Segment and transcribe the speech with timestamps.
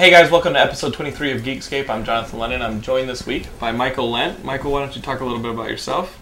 [0.00, 1.90] Hey guys, welcome to episode 23 of Geekscape.
[1.90, 2.62] I'm Jonathan Lennon.
[2.62, 4.42] I'm joined this week by Michael Lent.
[4.42, 6.18] Michael, why don't you talk a little bit about yourself?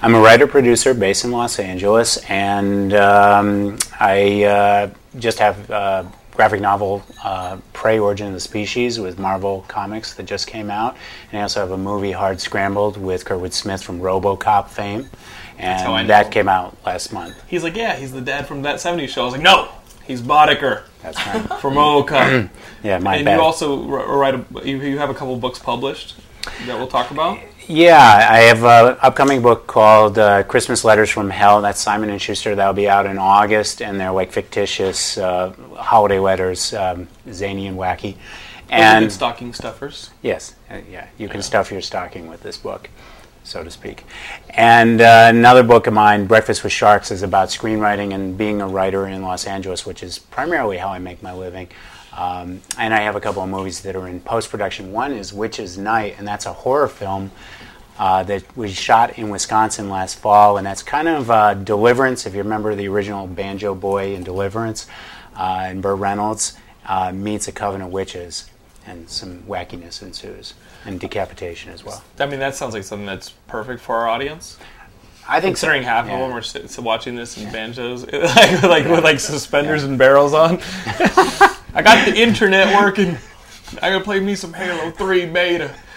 [0.00, 6.10] I'm a writer producer based in Los Angeles, and um, I uh, just have a
[6.30, 10.96] graphic novel, uh, Prey Origin of the Species, with Marvel Comics that just came out.
[11.30, 15.10] And I also have a movie, Hard Scrambled, with Kurtwood Smith from Robocop fame.
[15.58, 17.42] And that came out last month.
[17.46, 19.22] He's like, yeah, he's the dad from that 70s show.
[19.22, 19.68] I was like, no,
[20.08, 21.42] he's Boddicker That's right.
[21.60, 22.50] from Robocop.
[22.82, 23.36] yeah, my and bad.
[23.36, 26.16] you also write a, you, you have a couple books published
[26.66, 27.38] that we'll talk about.
[27.68, 31.60] Yeah, I have an upcoming book called uh, Christmas Letters from Hell.
[31.60, 32.54] That's Simon and Schuster.
[32.54, 37.76] That'll be out in August, and they're like fictitious uh, holiday letters, um, zany and
[37.76, 38.16] wacky.
[38.70, 40.10] And stocking stuffers.
[40.22, 42.88] yes, uh, yeah, you can stuff your stocking with this book,
[43.48, 44.04] so to speak.
[44.50, 48.68] And uh, another book of mine, Breakfast with Sharks, is about screenwriting and being a
[48.68, 51.68] writer in Los Angeles, which is primarily how I make my living.
[52.12, 54.92] Um, and I have a couple of movies that are in post production.
[54.92, 57.30] One is Witch's Night, and that's a horror film
[57.98, 62.26] uh, that was shot in Wisconsin last fall, and that's kind of uh, Deliverance.
[62.26, 64.86] If you remember the original Banjo Boy in Deliverance,
[65.36, 66.56] uh, and Burt Reynolds
[66.86, 68.50] uh, meets a coven of witches,
[68.88, 70.54] and some wackiness ensues,
[70.84, 72.02] and decapitation as well.
[72.18, 74.58] I mean, that sounds like something that's perfect for our audience.
[75.28, 75.66] I think, so.
[75.66, 76.14] Considering half Yeah.
[76.14, 80.58] of them are watching this in banjos, like, like with like suspenders and barrels on.
[81.74, 83.18] I got the internet working.
[83.82, 85.74] I gotta play me some Halo 3 beta.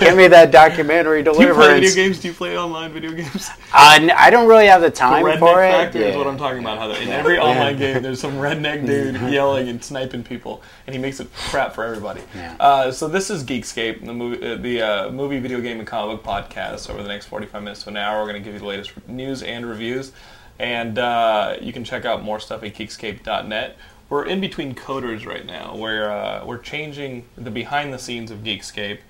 [0.00, 2.20] Give me that documentary Do you play video games?
[2.20, 3.48] Do you play online video games?
[3.72, 5.70] Uh, I don't really have the The time redneck for it.
[5.70, 6.78] factor is what I'm talking about.
[6.78, 11.00] How in every online game there's some redneck dude yelling and sniping people, and he
[11.00, 12.22] makes it crap for everybody.
[12.34, 12.56] Yeah.
[12.58, 16.22] Uh, so this is Geekscape, the movie, uh, the uh, movie, video game, and comic
[16.22, 16.88] book podcast.
[16.90, 18.92] Over the next 45 minutes to an hour, we're going to give you the latest
[19.06, 20.12] news and reviews,
[20.58, 23.76] and uh, you can check out more stuff at Geekscape.net.
[24.10, 25.76] We're in between coders right now.
[25.76, 29.00] Where uh, we're changing the behind the scenes of Geekscape.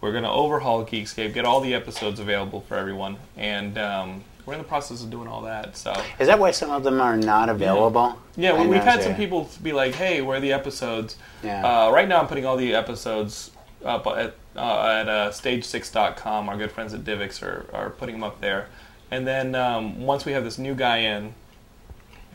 [0.00, 4.52] We're going to overhaul Geekscape, get all the episodes available for everyone, and um, we're
[4.52, 5.78] in the process of doing all that.
[5.78, 8.18] So Is that why some of them are not available?
[8.36, 9.16] yeah, I we, we've had some yeah.
[9.16, 11.86] people be like, "Hey, where are the episodes?" Yeah.
[11.86, 13.50] Uh, right now, I'm putting all the episodes
[13.84, 16.48] up at uh, at uh, stage6.com.
[16.48, 18.68] Our good friends at DivX are, are putting them up there.
[19.10, 21.34] And then um, once we have this new guy in,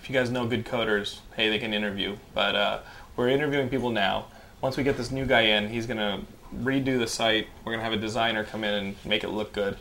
[0.01, 2.17] if you guys know good coders, hey, they can interview.
[2.33, 2.79] But uh,
[3.15, 4.27] we're interviewing people now.
[4.61, 6.21] Once we get this new guy in, he's gonna
[6.55, 7.47] redo the site.
[7.63, 9.77] We're gonna have a designer come in and make it look good,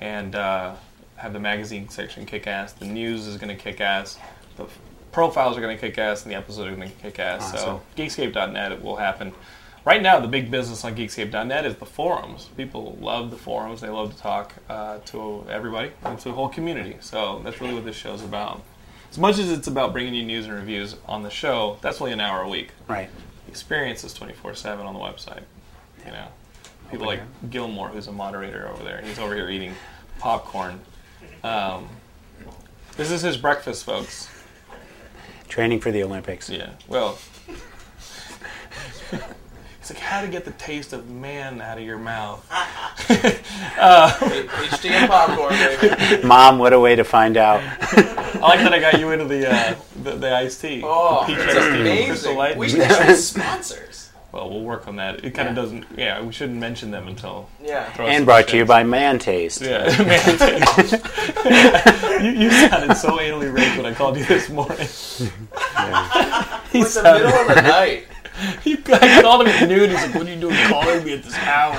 [0.00, 0.74] and uh,
[1.16, 2.72] have the magazine section kick ass.
[2.72, 4.18] The news is gonna kick ass.
[4.56, 4.78] The f-
[5.12, 7.52] profiles are gonna kick ass, and the episodes are gonna kick ass.
[7.60, 9.32] So Geekscape.net it will happen.
[9.84, 12.48] Right now, the big business on Geekscape.net is the forums.
[12.56, 13.82] People love the forums.
[13.82, 16.96] They love to talk uh, to everybody and to the whole community.
[17.00, 18.62] So that's really what this show's about.
[19.14, 22.12] As much as it's about bringing you news and reviews on the show, that's only
[22.12, 22.70] an hour a week.
[22.88, 23.08] Right.
[23.46, 25.44] Experience is 24 7 on the website.
[26.04, 26.26] You know,
[26.90, 29.72] people like Gilmore, who's a moderator over there, he's over here eating
[30.18, 30.80] popcorn.
[31.44, 31.88] Um,
[32.96, 34.28] this is his breakfast, folks.
[35.46, 36.50] Training for the Olympics.
[36.50, 37.16] Yeah, well.
[39.84, 42.42] It's like how to get the taste of man out of your mouth.
[43.76, 46.26] HDM popcorn, baby.
[46.26, 47.60] Mom, what a way to find out.
[47.60, 50.80] I like that I got you into the uh, the, the iced tea.
[50.82, 52.34] Oh, the peach it's iced tea, amazing.
[52.38, 52.56] Light.
[52.56, 54.10] We should actually sponsors.
[54.32, 55.22] Well, we'll work on that.
[55.22, 55.84] It kind of doesn't.
[55.98, 57.50] Yeah, we shouldn't mention them until.
[57.62, 57.92] Yeah.
[57.92, 59.60] throw And brought to you by Man Taste.
[59.60, 60.38] Yeah, man.
[62.24, 64.78] you, you sounded so anally raped when I called you this morning.
[64.78, 65.28] he It's
[66.72, 68.06] the sounded, middle of the night.
[68.62, 69.90] He, I called him at noon.
[69.90, 71.74] He's like, "What are you doing calling me at this hour?"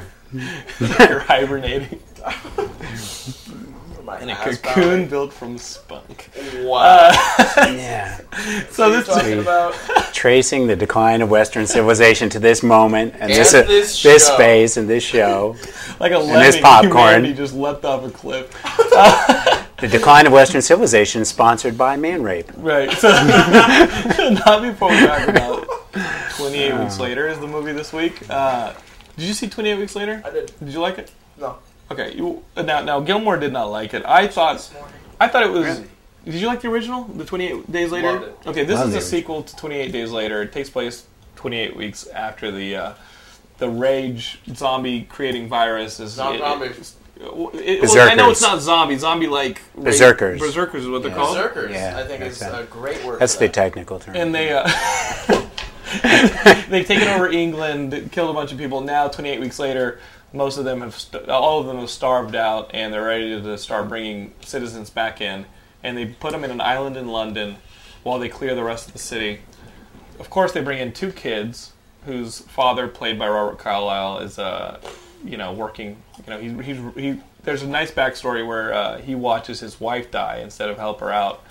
[0.80, 2.00] You're hibernating
[4.10, 5.08] My in a cocoon bowing.
[5.08, 6.30] built from spunk.
[6.62, 7.10] Wow.
[7.70, 8.18] Yeah.
[8.70, 9.74] So this talking about
[10.12, 14.28] Tracing the decline of Western civilization to this moment and, this, And uh, this this
[14.28, 14.36] show.
[14.36, 15.56] phase and this show.
[16.00, 16.92] like a this lemming, popcorn.
[16.92, 18.50] humanity just leapt off a cliff.
[19.80, 22.50] The decline of Western civilization sponsored by man rape.
[22.56, 22.90] Right.
[22.92, 25.66] So not before we talk about
[26.36, 27.02] 28 Weeks Uh.
[27.02, 28.28] Later is the movie this week.
[28.28, 28.74] Uh,
[29.16, 30.20] did you see 28 Weeks Later?
[30.24, 30.52] I did.
[30.58, 31.12] Did you like it?
[31.38, 31.58] No.
[31.90, 32.14] Okay.
[32.16, 34.04] You, uh, now, now Gilmore did not like it.
[34.06, 34.72] I thought, This.
[35.20, 35.64] I thought it was.
[35.66, 35.84] Really?
[36.24, 38.12] Did you like the original, the 28 Days Later?
[38.12, 38.36] Loved it.
[38.46, 40.42] Okay, this Loved is a the sequel to 28 Days Later.
[40.42, 41.06] It takes place
[41.36, 42.92] 28 weeks after the uh,
[43.58, 46.16] the rage zombie creating virus is.
[46.18, 46.96] Not it- zombies.
[47.22, 48.96] It- well, I know it's not zombie.
[48.96, 50.40] Zombie like Berserkers.
[50.40, 51.16] Berserkers is what they're Yeah.
[51.16, 51.36] called.
[51.36, 52.54] Berserkers, Yeah, I think, that's is it.
[52.54, 53.18] a great word.
[53.18, 53.52] That's for the that.
[53.54, 54.16] technical term.
[54.16, 54.66] And they uh,
[56.68, 58.80] they've taken over England, killed a bunch of people.
[58.80, 59.98] Now, 28 weeks later,
[60.32, 63.58] most of them have st- all of them have starved out, and they're ready to
[63.58, 65.46] start bringing citizens back in.
[65.82, 67.56] And they put them in an island in London
[68.02, 69.40] while they clear the rest of the city.
[70.18, 71.72] Of course, they bring in two kids
[72.04, 74.80] whose father, played by Robert Carlyle, is uh,
[75.24, 76.02] you know working.
[76.26, 77.20] You know, he's, he's he.
[77.42, 81.10] There's a nice backstory where uh, he watches his wife die instead of help her
[81.10, 81.42] out,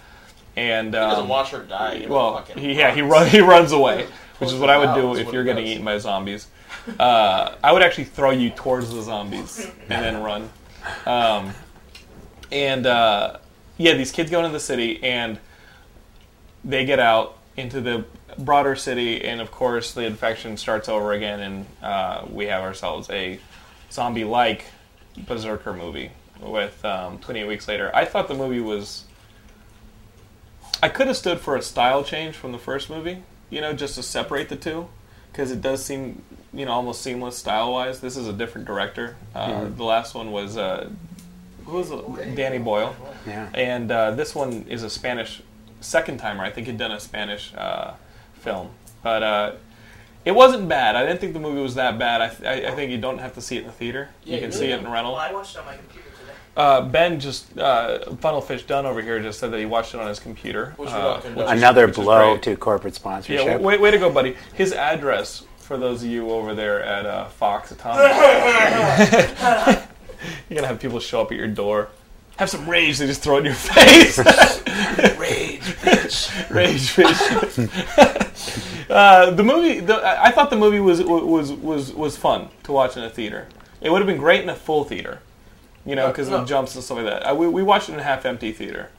[0.56, 2.00] and He doesn't um, watch her die.
[2.00, 3.14] He well, he, yeah, he runs.
[3.14, 5.98] run, he runs away, which is what I would do if you're getting eaten by
[5.98, 6.48] zombies.
[7.00, 10.50] Uh, I would actually throw you towards the zombies and then run.
[11.06, 11.54] Um,
[12.52, 13.38] and uh,
[13.78, 15.40] yeah, these kids go into the city and
[16.64, 18.06] they get out into the
[18.38, 23.10] broader city, and of course the infection starts over again, and uh, we have ourselves
[23.10, 23.40] a
[23.92, 24.66] zombie-like
[25.28, 26.12] berserker movie
[26.42, 27.92] with um, 28 weeks later.
[27.94, 29.06] I thought the movie was.
[30.82, 33.96] I could have stood for a style change from the first movie, you know, just
[33.96, 34.88] to separate the two,
[35.32, 36.22] because it does seem,
[36.54, 38.00] you know, almost seamless style-wise.
[38.00, 39.16] This is a different director.
[39.36, 40.90] Uh, The last one was uh,
[41.66, 42.36] who was it?
[42.36, 42.96] Danny Boyle,
[43.28, 43.50] yeah.
[43.54, 45.42] and uh, this one is a Spanish
[45.82, 46.44] second timer.
[46.44, 47.94] I think he'd done a Spanish uh,
[48.34, 48.70] film,
[49.04, 49.52] but uh,
[50.26, 50.96] it wasn't bad.
[50.96, 52.22] I didn't think the movie was that bad.
[52.22, 54.10] I, th- I, I think you don't have to see it in the theater.
[54.24, 55.14] Yeah, you can you see it in rental.
[55.14, 56.34] Well, I watched it on my computer today.
[56.58, 60.08] Uh, ben just uh, Funnelfish Dunn over here just said that he watched it on
[60.08, 60.74] his computer.
[60.80, 63.46] Uh, which is- Another which blow to corporate Yeah, sponsorship.
[63.46, 64.36] w- way, way to go, buddy.
[64.56, 68.00] His address for those of you over there at uh, Fox Atomic.
[70.50, 71.90] You're gonna have people show up at your door,
[72.38, 72.98] have some rage.
[72.98, 74.18] They just throw it in your face.
[74.18, 76.50] Rage, bitch.
[76.50, 78.88] rage, rage.
[78.90, 79.80] uh, the movie.
[79.80, 83.10] The, I I thought the movie was was was was fun to watch in a
[83.10, 83.48] theater.
[83.80, 85.20] It would have been great in a full theater.
[85.86, 86.38] You know, because no.
[86.38, 87.30] of the jumps and stuff like that.
[87.30, 88.90] Uh, we, we watched it in a half-empty theater.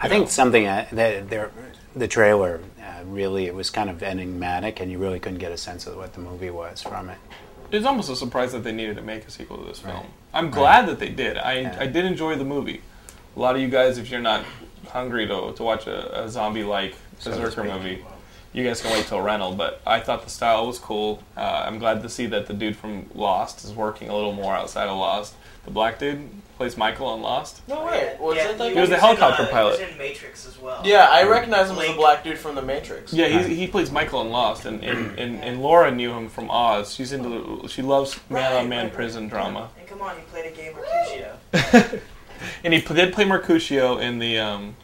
[0.00, 1.50] I think something uh, that there,
[1.94, 5.56] the trailer uh, really it was kind of enigmatic, and you really couldn't get a
[5.56, 7.18] sense of what the movie was from it.
[7.70, 9.94] It's almost a surprise that they needed to make a sequel to this film.
[9.96, 10.06] Right.
[10.32, 11.38] I'm glad that they did.
[11.38, 11.76] I, Yeah.
[11.80, 12.82] I did enjoy the movie.
[13.36, 14.44] A lot of you guys, if you're not
[14.90, 17.72] hungry to, to watch a, a zombie-like So berserker speak.
[17.72, 18.04] movie,
[18.52, 19.54] you guys can wait till rental.
[19.54, 21.22] But I thought the style was cool.
[21.36, 24.54] Uh, I'm glad to see that the dude from Lost is working a little more
[24.54, 25.34] outside of Lost.
[25.64, 26.28] The black dude
[26.64, 27.60] plays Michael on Lost.
[27.68, 28.16] No way.
[28.18, 29.78] Was yeah, it like He was in, a helicopter uh, pilot.
[29.78, 30.80] He was in Matrix as well.
[30.82, 33.12] Yeah, I recognize him as the black dude from The Matrix.
[33.12, 33.44] Yeah, Right.
[33.46, 36.94] he, he plays Michael on Lost, and, and, and, and Laura knew him from Oz.
[36.94, 39.30] She's into she loves man-on-man Right, right, prison right.
[39.30, 39.70] drama.
[39.78, 42.00] And come on, you played a game Mercutio.
[42.62, 44.76] And he did play Mercutio in the um,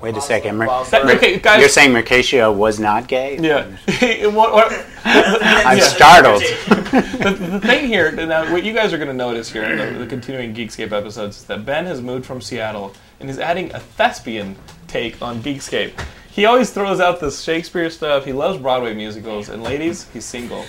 [0.00, 1.60] Wait a second, Mer- That- okay, guys.
[1.60, 3.38] you're saying Mercutio was not gay?
[3.38, 3.66] Yeah.
[4.30, 5.84] what, what, I'm Yeah.
[5.84, 6.42] startled.
[6.68, 9.98] the, the thing here, now, what you guys are going to notice here in the,
[10.00, 13.80] the continuing Geekscape episodes is that Ben has moved from Seattle and is adding a
[13.80, 14.56] thespian
[14.88, 15.92] take on Geekscape.
[16.30, 18.24] He always throws out this Shakespeare stuff.
[18.24, 19.50] He loves Broadway musicals.
[19.50, 20.64] And ladies, he's single.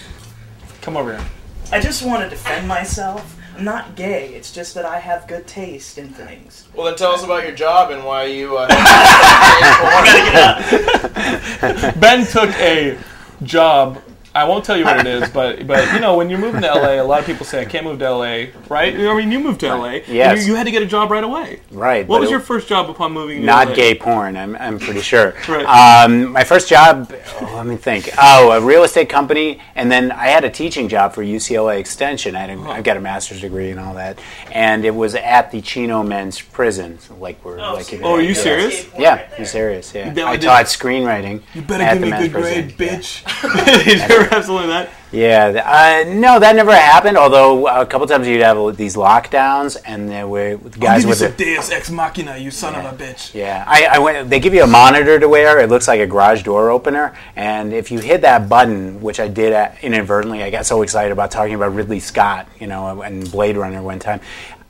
[0.82, 1.26] Come over here.
[1.72, 3.38] I just want to defend myself.
[3.56, 4.34] I'm not gay.
[4.34, 6.68] It's just that I have good taste in things.
[6.74, 8.58] Well, then tell us about your job and why you.
[8.58, 8.68] Uh,
[12.00, 12.98] Ben took a
[13.44, 14.02] job.
[14.34, 16.68] I won't tell you what it is, but but you know when you're moving to
[16.68, 18.94] LA, a lot of people say I can't move to LA, right?
[18.96, 19.86] I mean, you moved to LA.
[19.86, 20.46] and Yes.
[20.46, 21.60] You, you had to get a job right away.
[21.70, 22.08] Right.
[22.08, 23.42] What was your first job upon moving?
[23.42, 23.54] to LA?
[23.54, 23.76] Not LA?
[23.76, 25.34] gay porn, I'm, I'm pretty sure.
[25.52, 25.66] Right.
[26.06, 28.10] Um, my first job, oh, let me think.
[28.18, 32.36] Oh, a real estate company, and then I had a teaching job for UCLA Extension.
[32.36, 34.20] I had a, I've got a master's degree and all that,
[34.54, 37.00] and it was at the Chino Men's Prison.
[37.00, 38.88] So like we're Oh, like you Oh, are you good serious?
[38.98, 39.40] Yeah, right there.
[39.40, 39.94] I'm serious.
[39.94, 41.42] Yeah, Then I I taught screenwriting.
[41.54, 42.80] You better at give the me a good grade, prison.
[42.80, 42.98] Yeah.
[43.00, 44.08] bitch.
[44.08, 44.90] the ever have something like that?
[45.12, 47.18] Yeah, uh, no, that never happened.
[47.18, 51.70] Although a couple times you'd have these lockdowns, and there were guys with the, Deus
[51.70, 53.34] Ex Machina, you son of a bitch.
[53.34, 54.30] Yeah, I, I went.
[54.30, 55.60] They give you a monitor to wear.
[55.60, 59.28] It looks like a garage door opener, and if you hit that button, which I
[59.28, 63.30] did uh, inadvertently, I got so excited about talking about Ridley Scott, you know, and
[63.30, 64.22] Blade Runner one time,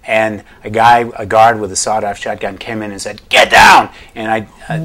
[0.04, 3.90] and a guy, a guard with a sawed-off shotgun, came in and said, "Get down!"
[4.16, 4.80] And I, uh,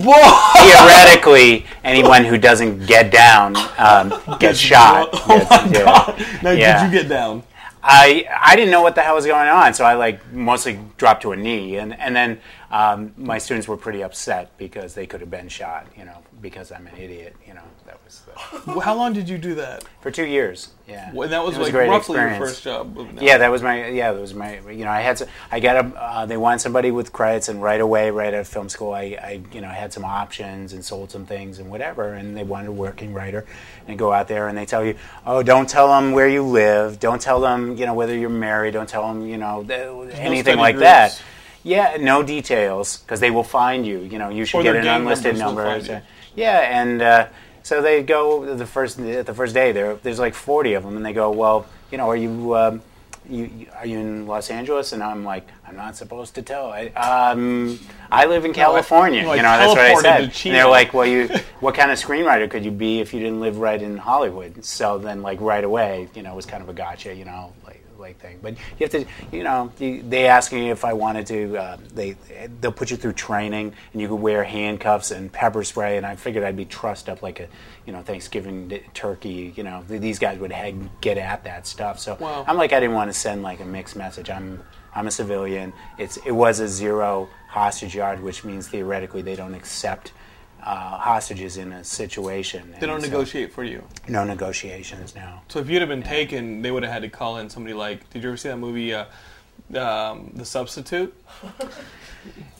[0.64, 5.08] theoretically, anyone who doesn't get down um, gets shot.
[5.28, 5.84] Oh Gets- my yeah.
[5.84, 6.26] god!
[6.42, 6.84] Now, Yeah.
[6.88, 7.42] did you get down?
[7.82, 11.22] I I didn't know what the hell was going on, so I like mostly dropped
[11.22, 15.20] to a knee, and and then um, my students were pretty upset because they could
[15.20, 17.62] have been shot, you know, because I'm an idiot, you know.
[17.86, 19.84] That was the, Well, How long did you do that?
[20.00, 21.10] for two years, yeah.
[21.12, 22.96] Well, that was, It a like roughly your first job.
[23.20, 25.76] Yeah, that was my yeah, that was my you know I had some, I got
[25.76, 28.92] a uh, they wanted somebody with credits and right away right out of film school
[28.92, 32.44] I, I you know had some options and sold some things and whatever and they
[32.44, 33.44] wanted a working writer
[33.88, 37.00] and go out there and they tell you oh don't tell them where you live
[37.00, 40.42] don't tell them you know whether you're married don't tell them you know th- anything
[40.54, 40.84] study like groups.
[40.84, 41.22] that
[41.66, 44.86] yeah no details because they will find you you know you should Or get an
[44.86, 45.64] unlisted number
[46.36, 47.26] yeah, and uh,
[47.62, 49.72] so they go the first the first day.
[49.72, 52.82] There, there's like 40 of them, and they go, "Well, you know, are you, um,
[53.28, 56.70] you, are you in Los Angeles?" And I'm like, "I'm not supposed to tell.
[56.70, 57.80] I, um,
[58.12, 59.22] I live in California.
[59.22, 61.28] you, like, you know, that's what I said." And they're like, "Well, you,
[61.60, 64.98] what kind of screenwriter could you be if you didn't live right in Hollywood?" So
[64.98, 67.52] then, like right away, you know, it was kind of a gotcha, you know,
[68.14, 68.38] thing.
[68.42, 71.56] But you have to, you know, they asked me if I wanted to.
[71.56, 72.16] Uh, they
[72.60, 75.96] they'll put you through training, and you could wear handcuffs and pepper spray.
[75.96, 77.48] And I figured I'd be trussed up like a,
[77.86, 79.52] you know, Thanksgiving turkey.
[79.56, 80.54] You know, these guys would
[81.00, 81.98] get at that stuff.
[81.98, 82.44] So Wow.
[82.46, 84.30] I'm like, I didn't want to send like a mixed message.
[84.30, 84.62] I'm
[84.94, 85.72] I'm a civilian.
[85.98, 90.12] It's it was a zero hostage yard, which means theoretically they don't accept.
[90.66, 92.74] Uh, hostages in a situation.
[92.80, 93.84] They don't so- negotiate for you.
[94.08, 95.14] No negotiations.
[95.14, 95.42] now.
[95.46, 98.10] So if you'd have been taken, they would have had to call in somebody like.
[98.10, 99.04] Did you ever see that movie, uh,
[99.76, 101.14] um, The Substitute?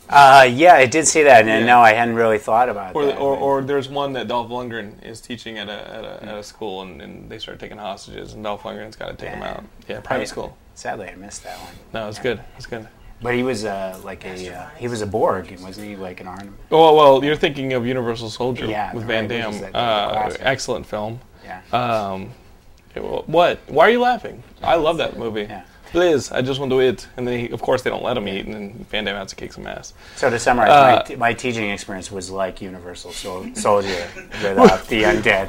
[0.09, 1.67] Uh, yeah, I did see that, and Yeah.
[1.67, 3.19] no, I hadn't really thought about Or, that.
[3.19, 6.43] or, or there's one that Dolph Lundgren is teaching at a, at a, at a
[6.45, 9.65] school, and, and they start taking hostages, and Dolph Lundgren's got to take them out.
[9.89, 10.57] Yeah, private I- school.
[10.77, 11.73] Sadly, I missed that one.
[11.93, 12.41] No, it's good.
[12.57, 12.87] It's good.
[13.23, 15.97] But he was uh, like a uh, he was a Borg, wasn't he?
[15.97, 16.57] Like an arm.
[16.71, 19.53] Oh well, you're thinking of Universal Soldier Yeah, with Van which Damme.
[19.55, 21.21] is that Uh, excellent film.
[21.45, 21.61] Yeah.
[21.73, 22.31] Um,
[23.27, 23.59] what?
[23.69, 24.43] Why are you laughing?
[24.63, 25.43] I love that movie.
[25.43, 25.63] Yeah.
[25.93, 27.07] Please, I just want to eat.
[27.17, 29.31] And then, he, of course, they don't let him eat, and then Van Damme has
[29.31, 29.95] to kick some ass.
[30.17, 34.07] so to summarize, Uh, my, t- my teaching experience was like Universal Sol- Soldier
[34.43, 35.49] without the undead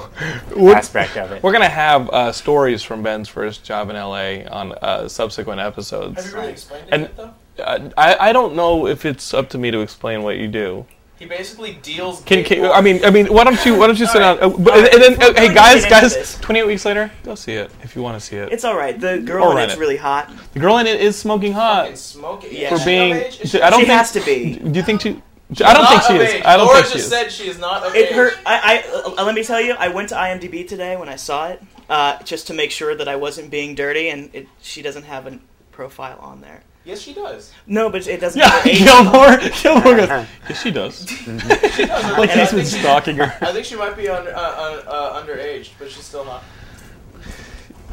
[0.75, 1.41] aspect of it.
[1.43, 6.17] We're gonna have uh, stories from Ben's first job in LA on uh, subsequent episodes.
[6.24, 7.33] Have you really explained it And- yet, though?
[7.59, 10.85] Uh, I, I don't know if it's up to me to explain what you do.
[11.17, 12.21] He basically deals.
[12.21, 12.65] Can, can.
[12.65, 14.51] I mean I mean why don't you why don't you sit All down?
[14.51, 14.59] right.
[14.59, 14.93] Uh, but- All right.
[14.93, 18.03] And then uh, We're hey guys guys, 28 weeks later, go see it if you
[18.03, 18.51] want to see it.
[18.53, 18.99] It's all right.
[18.99, 19.79] The Or girl in it's it.
[19.79, 20.31] really hot.
[20.53, 22.51] the girl in it is smoking hot Fucking smoke it.
[22.51, 22.77] Yeah.
[22.77, 23.13] For being.
[23.13, 23.39] of age?
[23.41, 24.59] Is she I don't she think has to be.
[24.59, 25.19] Do you think she?
[25.65, 26.33] I don't think she is.
[26.35, 26.43] age.
[26.45, 27.09] I don't Laura think she just is.
[27.09, 28.13] said she is not of It age.
[28.13, 28.37] hurt.
[28.45, 31.47] I, I uh, let me tell you, I went to IMDb today when I saw
[31.47, 35.03] it, uh, just to make sure that I wasn't being dirty, and it, she doesn't
[35.03, 35.39] have a
[35.71, 36.63] profile on there.
[36.88, 37.51] Yes, she does.
[37.67, 38.39] No, but it doesn't.
[38.39, 39.62] Yeah, have her age.
[39.62, 39.84] Gilmore.
[39.84, 40.27] Gilmore goes.
[40.48, 41.06] Yes, she does.
[41.75, 42.17] She does.
[42.17, 43.34] Like I he's been think she- stalking her.
[43.41, 46.44] I think she might be under, uh, uh, uh, underage, but she's still not.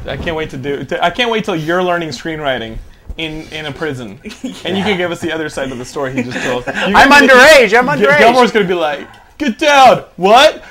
[0.05, 0.85] I can't wait to do.
[0.85, 2.77] To, I can't wait till you're learning screenwriting
[3.17, 6.13] in in a prison, and you can give us the other side of the story
[6.13, 6.65] he just told.
[6.65, 7.77] You're I'm gonna be- underage.
[7.77, 8.19] I'm underage.
[8.19, 10.63] Gilmore's gonna be like, "Get down!" What?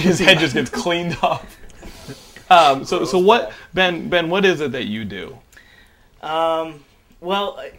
[0.00, 1.56] His head just gets cleaned off.
[2.50, 5.38] Um, so so what Ben Ben what is it that you do?
[6.22, 6.82] Um,
[7.20, 7.72] well, I,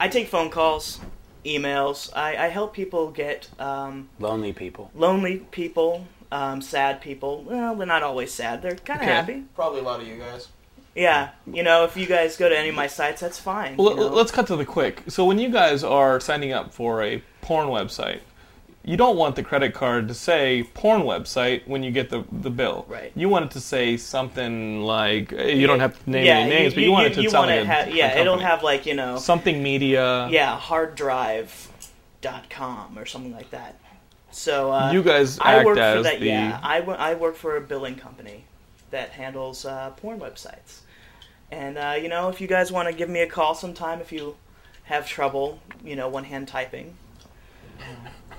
[0.00, 1.00] I take phone calls,
[1.44, 2.10] emails.
[2.14, 4.90] I, I help people get um, Lonely people.
[4.94, 7.42] lonely people, um, sad people.
[7.42, 8.62] Well, they're not always sad.
[8.62, 9.14] They're kind of Okay.
[9.14, 9.44] happy.
[9.54, 10.48] Probably a lot of you guys.
[10.94, 13.76] Yeah, you know, if you guys go to any of my sites, that's fine.
[13.76, 14.08] Well, you know?
[14.08, 15.02] let's cut to the quick.
[15.08, 18.20] So when you guys are signing up for a porn website,
[18.86, 22.50] you don't want the credit card to say porn website when you get the the
[22.50, 22.86] bill.
[22.88, 23.10] Right.
[23.16, 26.50] You want it to say something like eh, you don't have to name yeah, any
[26.50, 28.48] names, but you, want it to you sound like ha- yeah, a it'll company.
[28.48, 30.28] have like you know, something media.
[30.30, 33.76] yeah, harddrive.com or something like that.
[34.30, 36.20] So uh, You guys I work as for that.
[36.20, 38.44] the Yeah, I I work for a billing company
[38.92, 40.82] that handles uh, porn websites.
[41.50, 44.12] And uh, you know, if you guys want to give me a call sometime, if
[44.12, 44.36] you
[44.84, 46.96] have trouble, you know, one hand typing.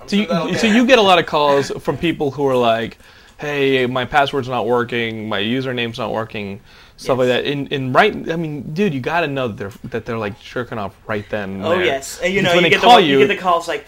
[0.06, 2.98] So you, so get- you get a lot of calls from people who are like,
[3.38, 6.60] "Hey, my password's not working, my username's not working,
[6.96, 9.90] stuff like that." And, and right, I mean, dude, you got to know that they're
[9.90, 11.62] that they're like jerking off right then.
[11.64, 11.84] Oh there.
[11.84, 13.68] yes, and you know when you they get call the you, you get the calls
[13.68, 13.86] like,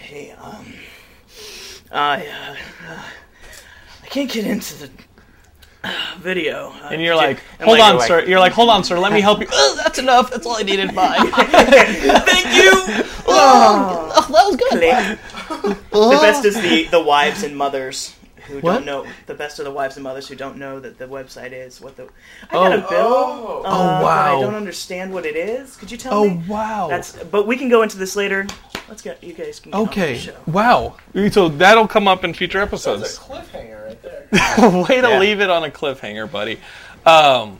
[0.00, 0.72] hey, um,
[1.92, 2.56] I uh,
[4.02, 4.90] I can't get into the
[6.18, 6.72] video.
[6.82, 8.24] Uh, And you're like, hold on, like- sir.
[8.24, 8.98] You're like, hold on, sir.
[8.98, 9.46] Let me help you.
[9.52, 10.30] Ugh, that's enough.
[10.30, 10.94] That's all I needed.
[10.94, 11.16] Bye.
[11.34, 12.70] Thank you.
[13.26, 15.18] oh, that was good.
[15.60, 15.78] Click.
[15.90, 18.14] the best is the the wives and mothers
[18.48, 18.72] who What?
[18.74, 19.06] don't know.
[19.26, 21.96] The best are the wives and mothers who don't know that the website is what
[21.96, 22.08] the.
[22.50, 22.88] I got a bill.
[22.90, 23.62] Oh.
[23.64, 24.38] uh, Oh, but wow.
[24.38, 25.76] I don't understand what it is.
[25.76, 26.42] Could you tell Oh me?
[26.48, 26.88] Oh wow.
[26.88, 27.12] That's.
[27.24, 28.46] But we can go into this later.
[28.88, 29.70] Let's get you guys can.
[29.70, 30.18] Get on the okay.
[30.18, 30.36] show.
[30.46, 30.96] Wow.
[31.30, 33.18] So that'll come up in future That's a episodes.
[33.20, 34.26] cliffhanger right there.
[34.88, 35.18] Way to Yeah.
[35.20, 36.58] leave it on a cliffhanger, buddy.
[37.06, 37.58] Um,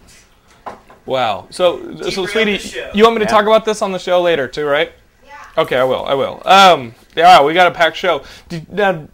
[1.06, 1.46] wow.
[1.50, 2.90] So, so sweetie, around the show.
[2.94, 3.30] you want me to Yeah.
[3.30, 4.92] talk about this on the show later too, right?
[5.58, 6.04] Okay, I will.
[6.06, 6.42] I will.
[6.46, 8.22] Um, yeah, we got a packed show.
[8.48, 9.06] Did, now,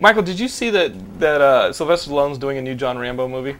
[0.00, 3.56] Michael, did you see that that uh, Sylvester Stallone's doing a new John Rambo movie?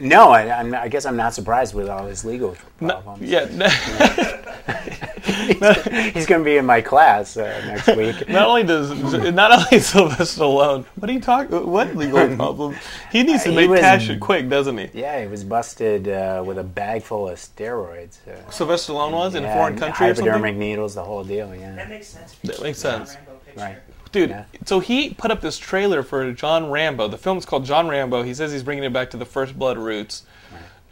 [0.00, 3.28] No, I, I'm, I guess I'm not surprised with all his legal No, problems.
[3.28, 3.46] yeah.
[6.14, 8.28] He's going to be in my class uh, next week.
[8.28, 8.90] Not only does
[9.32, 11.66] not only Sylvester Stallone, what are you talking?
[11.70, 12.76] What legal problem?
[13.12, 14.88] He needs to He make was- cash it quick, doesn't he?
[14.94, 18.18] Yeah, he was busted uh, with a bag full of steroids.
[18.26, 20.58] Uh, Sylvester Stallone was in a foreign country hypodermic something.
[20.58, 21.54] needles, the whole deal.
[21.54, 22.34] Yeah, that makes sense.
[22.44, 23.16] That makes sense.
[23.56, 23.78] Right.
[24.10, 24.44] Dude, Yeah.
[24.64, 27.08] so he put up this trailer for John Rambo.
[27.08, 28.22] The film's called John Rambo.
[28.22, 30.22] He says he's bringing it back to the First Blood roots.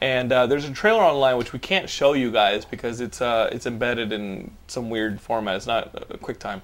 [0.00, 3.48] And uh, there's a trailer online which we can't show you guys because it's uh,
[3.50, 5.56] it's embedded in some weird format.
[5.56, 6.60] It's not a QuickTime.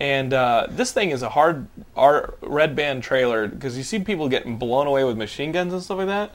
[0.00, 1.68] And uh, this thing is a hard
[2.40, 5.98] red band trailer because you see people getting blown away with machine guns and stuff
[5.98, 6.34] like that.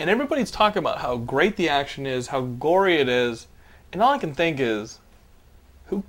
[0.00, 3.46] And everybody's talking about how great the action is, how gory it is,
[3.92, 4.98] and all I can think is,
[5.86, 6.02] who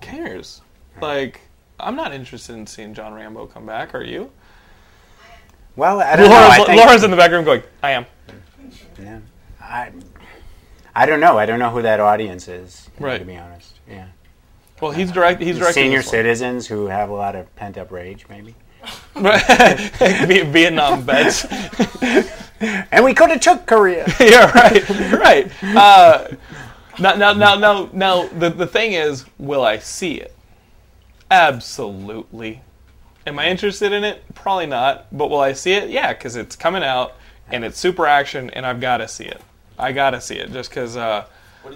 [0.00, 0.60] cares?
[1.00, 1.40] Like,
[1.78, 3.94] I'm not interested in seeing John Rambo come back.
[3.94, 4.30] Are you?
[5.76, 6.34] Well, I don't know.
[6.34, 8.06] Laura's, I think, Laura's in the back room going, I am.
[8.98, 9.20] Yeah,
[9.60, 9.92] I,
[10.94, 11.38] I don't know.
[11.38, 12.88] I don't know who that audience is.
[12.98, 13.18] Right.
[13.18, 14.08] To be honest, yeah.
[14.80, 15.40] Well, he's direct.
[15.40, 18.54] He's directing Senior citizens who have a lot of pent up rage, maybe.
[19.14, 21.46] Vietnam vets.
[22.60, 24.06] And we could have took Korea.
[24.20, 25.64] yeah, right, right.
[25.76, 26.28] Uh,
[26.98, 30.34] now, now, now, now, now, the the thing is, will I see it?
[31.30, 32.62] Absolutely.
[33.26, 34.22] Am I interested in it?
[34.34, 35.06] Probably not.
[35.12, 35.90] But will I see it?
[35.90, 37.16] Yeah, because it's coming out
[37.50, 39.40] and it's super action, and I've got to see it.
[39.78, 41.26] I got to see it just because uh,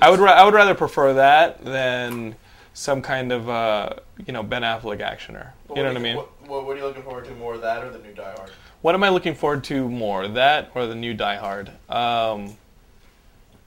[0.01, 2.35] I would ra- I would rather prefer that than
[2.75, 3.91] some kind of uh,
[4.27, 5.51] you know Ben Affleck actioner.
[5.75, 6.17] You know what I mean?
[6.17, 8.51] What, what, what are you looking forward to more, that or the new Die Hard?
[8.83, 11.71] What am I looking forward to more, that or the new Die Hard?
[11.89, 12.57] Um,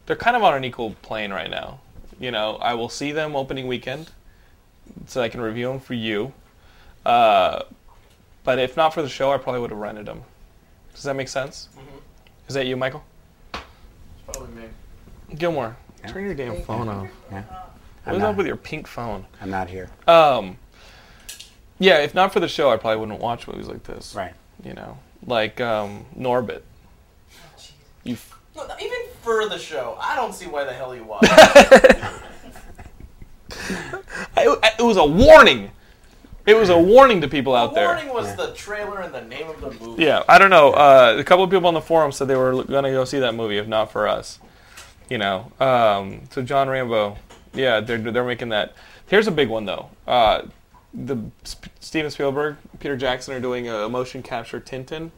[0.06, 1.80] they're kind of on an equal plane right now.
[2.20, 4.12] You know, I will see them opening weekend,
[5.08, 6.34] so I can review them for you.
[7.06, 7.64] Uh,
[8.44, 10.24] but if not for the show, I probably would have rented them.
[10.94, 11.70] Does that make sense?
[12.48, 13.04] Is that you, Michael?
[13.54, 13.62] It's
[14.26, 14.68] probably me.
[15.36, 15.76] Gilmore,
[16.08, 17.08] turn your damn phone off.
[17.32, 17.44] Yeah.
[18.06, 19.26] What's up with your pink phone?
[19.42, 19.90] I'm not here.
[20.08, 20.58] Um,
[21.80, 24.14] yeah, if not for the show, I probably wouldn't watch movies like this.
[24.14, 24.34] Right.
[24.64, 26.62] You know, like um, Norbit.
[28.04, 29.98] You f- No, even for the show.
[30.00, 31.24] I don't see why the hell you watch.
[31.32, 32.12] I,
[34.38, 35.72] I- it was a warning.
[36.46, 37.96] It was a warning to people out there.
[37.96, 38.12] the there.
[38.12, 40.04] warning was the trailer and the name of the movie.
[40.04, 40.72] Yeah, I don't know.
[40.74, 43.20] Uh, a couple of people on the forum said they were going to go see
[43.20, 44.40] that movie, if not for us.
[45.10, 47.18] You know, um, so John Rambo,
[47.54, 48.74] yeah, they're they're making that.
[49.08, 49.90] Here's a big one though.
[50.08, 50.44] Uh,
[50.94, 55.12] the Sp- Steven Spielberg, Peter Jackson are doing a motion capture Tintin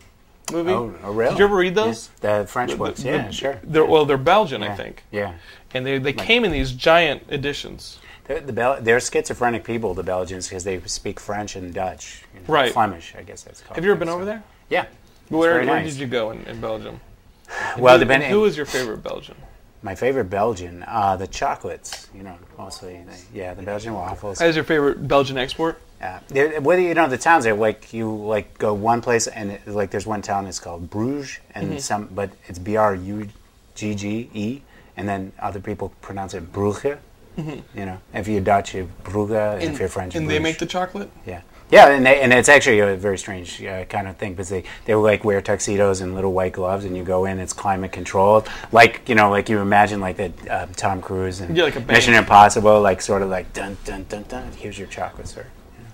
[0.51, 0.71] movie.
[0.71, 1.31] Oh, oh, really?
[1.31, 2.07] Did you ever read those?
[2.21, 3.59] The French books, The- yeah, the- sure.
[3.63, 4.75] They're, well, they're Belgian, I Yeah.
[4.75, 5.33] think, Yeah.
[5.73, 7.99] and they they came in these giant editions.
[8.27, 12.23] They're, the Bel- they're schizophrenic people, the Belgians, because they speak French and Dutch.
[12.33, 12.71] you know, Right.
[12.73, 13.75] Flemish, I guess that's called.
[13.75, 14.43] Have you ever been over there?
[14.69, 14.85] Yeah.
[15.29, 15.93] Where, very where nice.
[15.93, 16.99] did you go in, in Belgium?
[17.77, 18.29] Well, who, depending.
[18.31, 19.35] who was your favorite Belgian?
[19.83, 20.83] my favorite Belgian?
[20.87, 23.03] Uh, the chocolates, you know, mostly.
[23.07, 24.41] The, yeah, the Belgian waffles.
[24.41, 25.79] As your favorite Belgian export?
[26.01, 26.19] Yeah.
[26.27, 29.67] They're- Whether you know the towns are like you like go one place and it,
[29.67, 31.77] like there's one town it's called Bruges and Mm-hmm.
[31.77, 33.29] some but it's B R U
[33.75, 34.61] G G E
[34.97, 36.97] and then other people pronounce it Brugge.
[37.37, 40.21] You know, if you're Dutch, you Brugge, and, if you're French, Mm-hmm.
[40.23, 41.09] and they make the chocolate?
[41.25, 44.47] Yeah, yeah, and they, and it's actually a very strange uh, kind of thing because
[44.49, 47.51] they they will like wear tuxedos and little white gloves, and you go in, it's
[47.53, 51.65] climate controlled, like you know, like you imagine like that um, Tom Cruise and Yeah,
[51.65, 51.81] like a.
[51.81, 54.51] Mission Impossible, like sort of like dun dun dun dun.
[54.53, 55.45] Here's your chocolate, sir.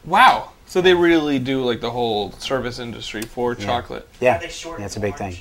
[0.06, 0.52] Wow.
[0.68, 4.08] So they really do like the whole service industry for chocolate.
[4.20, 5.38] Yeah, Are they short that's a and big thing.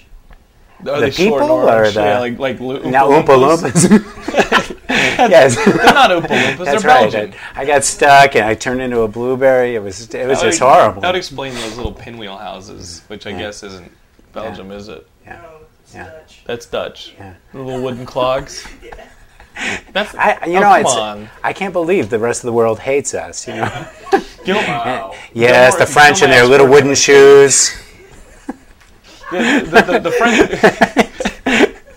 [0.89, 1.89] Are The they short people orange?
[1.89, 4.77] or the- yeah, like like Lu- Now Oompa Oompa Loompas?
[5.01, 5.31] Loompas.
[5.31, 6.65] yes, They're not Oompa Loompas.
[6.65, 7.13] that's they're right.
[7.13, 7.35] Belgian.
[7.55, 9.75] I, I got stuck and I turned into a blueberry.
[9.75, 11.01] It was it was That would- horrible.
[11.03, 13.91] That would explain those little pinwheel houses, which I guess isn't
[14.33, 15.07] Belgium, is it?
[15.25, 15.41] Yeah.
[15.43, 15.51] No,
[15.83, 16.05] it's Yeah.
[16.11, 16.43] Dutch.
[16.47, 17.15] That's Dutch.
[17.19, 17.35] Yeah.
[17.53, 18.67] The little wooden clogs.
[19.93, 21.31] That's I, you oh, know, come it's, on.
[21.43, 23.47] I can't believe the rest of the world hates us.
[23.47, 23.87] You know.
[24.45, 27.71] Gil- yes, Gilmore- the French and their little wooden shoes.
[29.31, 29.37] the,
[29.71, 31.10] the, the, the French.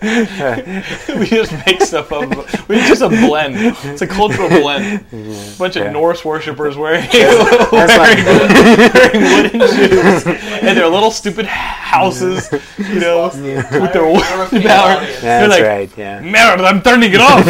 [1.18, 2.28] we just make stuff up.
[2.68, 3.54] We just a blend.
[3.58, 5.04] It's a cultural blend.
[5.12, 5.84] A bunch Yeah.
[5.84, 12.50] of Norse worshippers wearing That's wearing, like- wearing wooden shoes and their little stupid houses,
[12.78, 14.96] you know, with their wood power.
[14.96, 15.20] audience.
[15.20, 15.90] They're That's like, right.
[15.96, 16.20] Yeah.
[16.20, 17.44] Merde, I'm turning it off.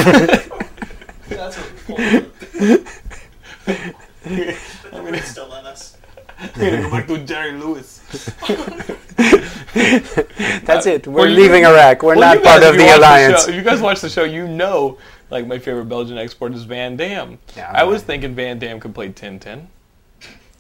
[1.29, 1.99] That's what
[5.03, 5.97] We're still in us.
[6.38, 8.01] I'm gonna go back to Jerry Lewis.
[10.65, 11.07] That's it.
[11.07, 12.03] We're Well, leaving Iraq.
[12.03, 13.45] We're Well, not part guys, of the alliance.
[13.45, 14.99] show- if you guys watch the show, you know,
[15.31, 17.39] like my favorite Belgian export is Van Damme.
[17.57, 18.07] Yeah, I was right.
[18.07, 19.67] thinking Van Damme could play Tintin.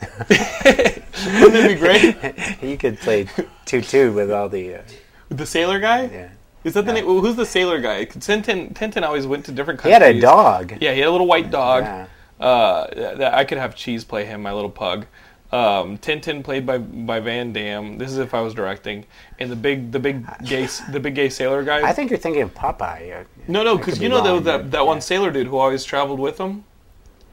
[0.30, 2.38] Wouldn't it be great?
[2.58, 3.26] he could play
[3.64, 4.76] two-two with all the.
[4.76, 4.82] Uh,
[5.28, 6.04] With the sailor guy?
[6.12, 6.28] yeah.
[6.64, 7.04] Is that the name?
[7.04, 8.06] Who's the sailor guy?
[8.06, 9.98] Tintin, Tintin always went to different countries.
[9.98, 10.72] He had a dog.
[10.80, 11.84] Yeah, he had a little white dog.
[11.84, 12.06] Yeah.
[12.40, 15.06] Uh, that I could have Cheese play him, my little pug.
[15.54, 17.96] Um, Tintin played by by Van Damme.
[17.98, 19.04] This is if I was directing,
[19.38, 21.86] and the big the big gay the big gay sailor guy.
[21.88, 23.20] I think you're thinking of Popeye.
[23.20, 25.00] uh, no, no, because you be know that wrong, that, but, that one yeah.
[25.00, 26.64] sailor dude who always traveled with him.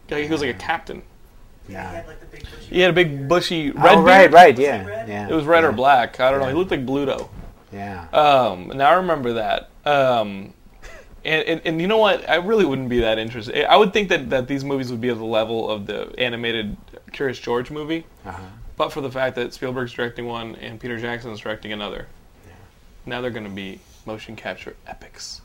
[0.09, 1.01] Yeah, he was like a captain.
[1.65, 1.89] He Yeah.
[1.89, 2.65] had like the big bushy.
[2.75, 4.33] He had a big bushy red Oh, right, beard.
[4.33, 5.07] right, Was yeah, red?
[5.09, 5.27] yeah.
[5.29, 6.19] It was red or black.
[6.19, 6.47] I don't know.
[6.47, 7.29] He looked like Bluto.
[7.71, 8.07] Yeah.
[8.11, 9.69] Um, now I remember that.
[9.85, 10.53] Um,
[11.23, 12.29] and, and, and you know what?
[12.29, 13.65] I really wouldn't be that interested.
[13.65, 16.75] I would think that, that these movies would be at the level of the animated
[17.11, 18.41] Curious George movie, Uh-huh.
[18.77, 22.07] but for the fact that Spielberg's directing one and Peter Jackson's directing another.
[23.05, 25.41] Now they're going to be motion capture epics.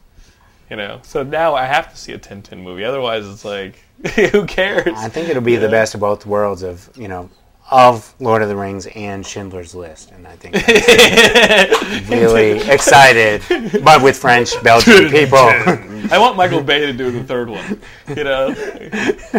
[0.69, 2.85] You know, so now I have to see a Tintin movie.
[2.85, 3.83] Otherwise, it's like,
[4.33, 4.89] who cares?
[4.97, 7.31] I think it'll be the best of both worlds of you know
[7.71, 10.55] of Lord of the Rings and Schindler's List, and I think
[12.11, 13.43] really excited,
[13.85, 15.39] but with French Belgian people.
[16.11, 17.81] I want Michael Bay to do the third one.
[18.09, 18.49] You know,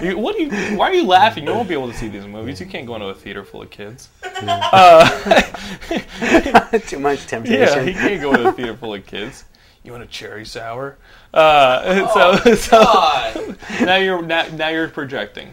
[0.01, 0.77] you, what do you?
[0.77, 1.45] Why are you laughing?
[1.45, 2.59] You won't be able to see these movies.
[2.59, 4.09] You can't go into a theater full of kids.
[6.87, 7.59] Too much temptation.
[7.59, 7.87] Yeah, temptation.
[7.87, 9.45] he can't go into a theater full of kids.
[9.83, 10.97] You want a cherry sour?
[11.33, 13.57] Uh, so, so God.
[13.81, 15.49] now you're now, now you're projecting.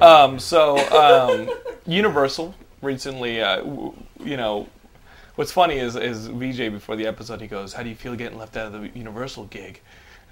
[0.00, 1.50] Um, so um,
[1.86, 4.68] Universal recently, uh, w- you know,
[5.34, 8.38] what's funny is is VJ before the episode he goes, "How do you feel getting
[8.38, 9.80] left out of the Universal gig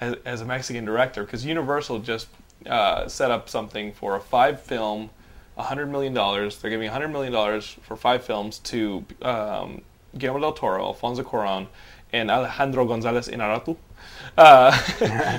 [0.02, 2.26] as, as a Mexican director?" Because Universal just
[2.66, 5.10] uh, set up something for a five film,
[5.56, 6.58] hundred million dollars.
[6.58, 9.82] They're giving hundred million dollars for five films to um,
[10.18, 11.66] Guillermo del Toro, Alfonso Cuarón,
[12.12, 13.76] and Alejandro González Inarritu,
[14.36, 14.72] uh,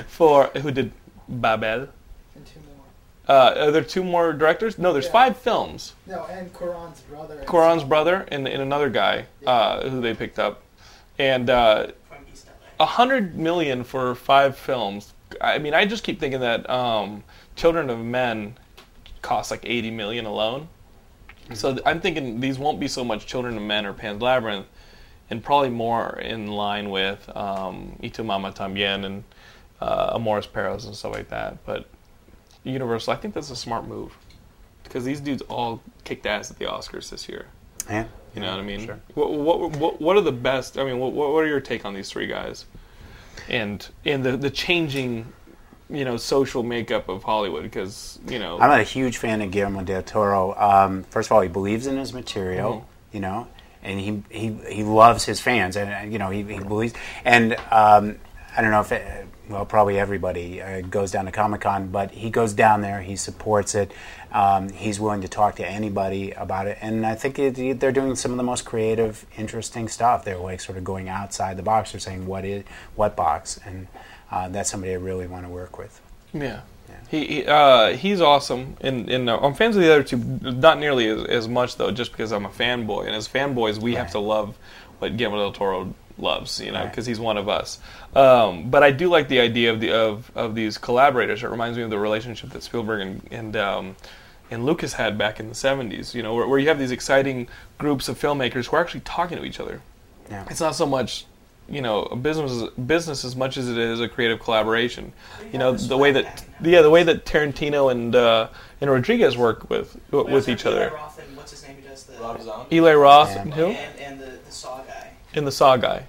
[0.08, 0.92] for who did
[1.28, 1.88] Babel.
[2.36, 3.36] And two more.
[3.36, 4.78] Uh, are there two more directors?
[4.78, 5.12] No, there's Yeah.
[5.22, 5.94] five films.
[6.08, 7.44] No, and Cuarón's brother.
[7.46, 10.62] Cuarón's brother and, and another guy uh, who they picked up,
[11.18, 12.54] and uh, From East LA.
[12.84, 15.14] A hundred million for five films.
[15.40, 17.24] I mean, I just keep thinking that um,
[17.56, 18.56] Children of Men
[19.22, 20.68] cost like eighty million alone.
[21.54, 24.68] So th- I'm thinking these won't be so much Children of Men or Pan's Labyrinth,
[25.30, 29.24] and probably more in line with um, Tu Mama Tambien and
[29.80, 31.66] uh, Amores Perros and stuff like that.
[31.66, 31.88] But
[32.66, 34.18] Universal, I think that's a smart move
[34.84, 37.46] because these dudes all kicked ass at the Oscars this year.
[37.90, 38.06] Yeah.
[38.36, 38.86] You know what I mean?
[38.86, 39.00] Sure.
[39.14, 40.78] What, what, what, what are the best?
[40.80, 42.66] I mean, what, what are your take on these three guys,
[43.48, 45.32] and and the the changing,
[45.90, 47.62] you know, social makeup of Hollywood?
[47.62, 50.56] Because you know, I'm a huge fan of Guillermo del Toro.
[50.56, 53.16] Um, first of all, he believes in his material, Mm-hmm.
[53.16, 53.48] you know,
[53.84, 56.94] and he, he he loves his fans, and you know he, he believes.
[57.24, 58.18] And um,
[58.58, 62.12] I don't know if it, well, probably everybody uh, goes down to Comic Con, but
[62.12, 63.92] he goes down there, he supports it.
[64.32, 68.16] Um, he's willing to talk to anybody about it, and I think it, they're doing
[68.16, 70.24] some of the most creative, interesting stuff.
[70.24, 71.92] They're like sort of going outside the box.
[71.92, 72.64] They're saying what is
[72.96, 73.88] what box, and
[74.32, 76.02] uh, that's somebody I really want to work with.
[76.34, 76.62] Yeah.
[77.10, 80.80] He, he uh, he's awesome, and, and uh, I'm fans of the other two, not
[80.80, 84.12] nearly as, as much though, just because I'm a fanboy, and as fanboys, we have
[84.12, 84.58] to love
[85.00, 86.90] what Guillermo del Toro loves, you know, Right.
[86.90, 87.80] because he's one of us.
[88.16, 91.44] Um, but I do like the idea of the of, of these collaborators.
[91.44, 93.96] It reminds me of the relationship that Spielberg and and, um,
[94.52, 96.14] and Lucas had back in the '70s.
[96.14, 97.48] You know, where, where you have these exciting
[97.78, 99.82] groups of filmmakers who are actually talking to each other.
[100.30, 100.46] Yeah.
[100.50, 101.26] It's not so much,
[101.68, 105.12] you know, a business business as much as it is a creative collaboration.
[105.52, 108.50] You know, the way that yeah, the way that Tarantino and uh,
[108.80, 110.96] and Rodriguez work with with each Eli other.
[110.96, 111.78] Roth and what's his name?
[111.82, 112.76] He does the Rob Zombie.
[112.76, 113.42] Eli Roth Yeah.
[113.42, 113.66] and who?
[113.68, 114.82] and, and the, the Saw
[115.36, 116.08] And the Saw guy.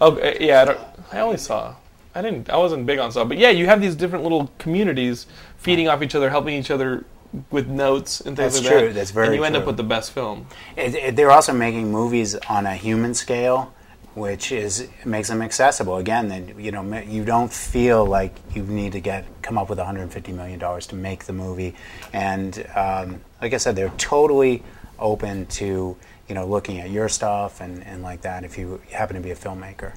[0.00, 0.80] Oh uh, yeah, I, don't,
[1.12, 1.74] I only saw.
[2.14, 2.50] I didn't.
[2.50, 6.02] I wasn't big on Saw, but yeah, you have these different little communities feeding off
[6.02, 7.04] each other, helping each other
[7.50, 8.94] with notes and things That's like true, that.
[8.94, 10.46] that's very And you end up with the best film.
[10.76, 13.72] It, it, they're also making movies on a human scale,
[14.14, 15.96] which is makes them accessible.
[15.96, 19.78] Again, that you know you don't feel like you need to get come up with
[19.78, 21.74] 150 million dollars to make the movie,
[22.12, 24.62] and um, like I said, they're totally
[24.98, 25.96] open to
[26.32, 29.30] you know, looking at your stuff and, and like that if you happen to be
[29.30, 29.92] a filmmaker.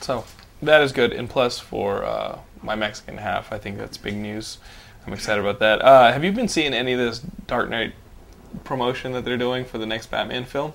[0.00, 0.24] So
[0.62, 1.12] that is good.
[1.12, 4.56] And plus, for uh, my Mexican half, I think that's big news.
[5.06, 5.82] I'm excited about that.
[5.82, 7.92] Uh, have you been seeing any of this Dark Knight
[8.64, 10.72] promotion that they're doing for the next Batman film?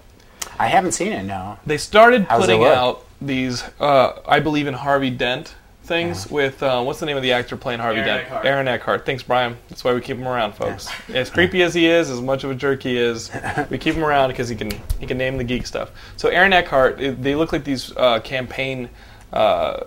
[0.59, 1.57] I haven't seen it, no.
[1.65, 5.55] They started How's putting out these, uh, I believe in Harvey Dent
[5.87, 8.25] things with uh, what's the name of the actor playing Harvey Aaron Dent?
[8.25, 8.45] Eckhart.
[8.45, 9.05] Aaron Eckhart.
[9.05, 9.57] Thanks, Brian.
[9.69, 10.87] That's why we keep him around, folks.
[11.09, 13.31] As creepy as he is, as much of a jerk he is,
[13.69, 15.91] we keep him around because he can he can name the geek stuff.
[16.17, 18.89] So Aaron Eckhart, it, they look like these uh, campaign.
[19.31, 19.85] Uh,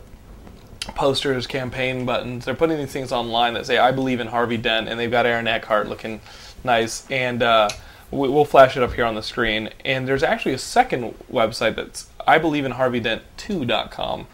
[0.94, 2.44] posters, campaign buttons.
[2.44, 5.24] They're putting these things online that say "I believe in Harvey Dent," and they've got
[5.24, 6.20] Aaron Eckhart looking
[6.64, 7.08] nice.
[7.10, 7.68] And uh,
[8.10, 9.70] we, we'll flash it up here on the screen.
[9.84, 14.26] And there's actually a second website that's I believe in Harvey Dent 2.com.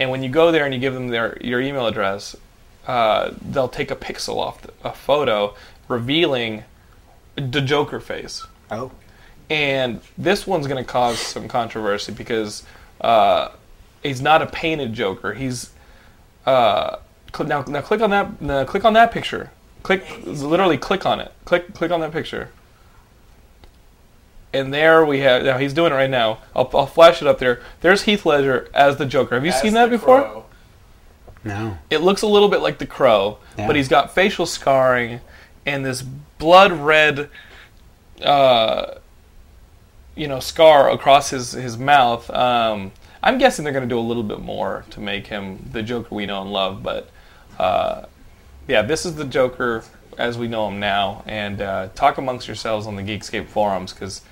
[0.00, 2.34] And when you go there and you give them their your email address,
[2.86, 5.54] uh, they'll take a pixel off the, a photo
[5.88, 6.64] revealing
[7.36, 8.90] the Joker face Oh.
[9.50, 12.62] and this one's going to cause some controversy because
[13.00, 13.50] uh,
[14.02, 15.34] he's not a painted Joker.
[15.34, 15.70] He's
[16.46, 16.96] uh,
[17.34, 19.50] cl- now now click on that now click on that picture.
[19.82, 21.32] Click literally click on it.
[21.44, 22.50] Click click on that picture.
[24.52, 25.44] And there we have.
[25.44, 26.38] Now he's doing it right now.
[26.56, 27.60] I'll, I'll flash it up there.
[27.82, 29.36] There's Heath Ledger as the Joker.
[29.36, 30.22] Have you As seen the that before?
[30.22, 30.44] Crow.
[31.44, 31.78] No.
[31.88, 33.66] It looks a little bit like the Crow, Yeah.
[33.66, 35.20] but he's got facial scarring
[35.64, 37.30] and this blood red,
[38.22, 38.94] uh,
[40.16, 42.28] you know, scar across his his mouth.
[42.30, 45.82] Um, I'm guessing they're going to do a little bit more to make him the
[45.82, 47.10] Joker we know and love, but
[47.58, 48.06] uh,
[48.66, 49.84] yeah, this is the Joker
[50.18, 51.22] as we know him now.
[51.26, 54.22] And uh, talk amongst yourselves on the Geekscape forums because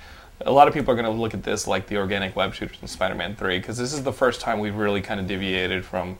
[0.45, 2.77] a lot of people are going to look at this like the organic web shooters
[2.81, 6.17] in Spider-Man 3 because this is the first time we've really kind of deviated from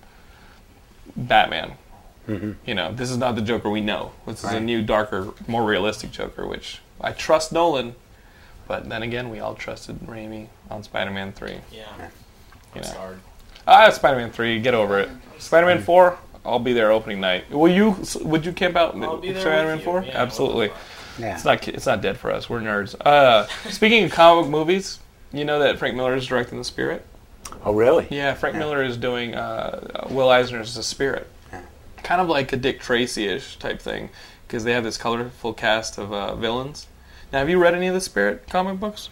[1.15, 1.73] Batman.
[2.63, 4.12] You know, this is not the Joker we know.
[4.27, 7.95] This is a new, darker, more realistic Joker, which I trust Nolan,
[8.67, 11.58] but then again, we all trusted Raimi on Spider-Man 3.
[11.71, 11.86] Yeah.
[11.97, 12.05] You
[12.75, 12.99] It's know.
[12.99, 13.19] hard.
[13.67, 15.10] Ah, Spider-Man 3, get over it.
[15.39, 17.49] Spider-Man 4, I'll be there opening night.
[17.49, 17.97] Will you?
[18.21, 18.95] Would you camp out?
[19.01, 19.91] I'll be there Spider-Man with you.
[19.91, 20.03] 4?
[20.03, 20.71] Yeah, Absolutely.
[21.19, 21.36] Yeah.
[21.36, 21.67] It's not.
[21.67, 22.49] It's not dead for us.
[22.49, 22.95] We're nerds.
[22.99, 24.99] Uh, speaking of comic movies,
[25.34, 27.05] you know that Frank Miller is directing The Spirit.
[27.65, 28.08] Oh, really?
[28.10, 31.27] Yeah, Frank Miller is doing uh, Will Eisner's The Spirit.
[32.03, 34.10] Kind of like a Dick Tracy-ish type thing,
[34.47, 36.88] because they have this colorful cast of uh, villains.
[37.32, 39.10] Now, have you read any of the Spirit comic books?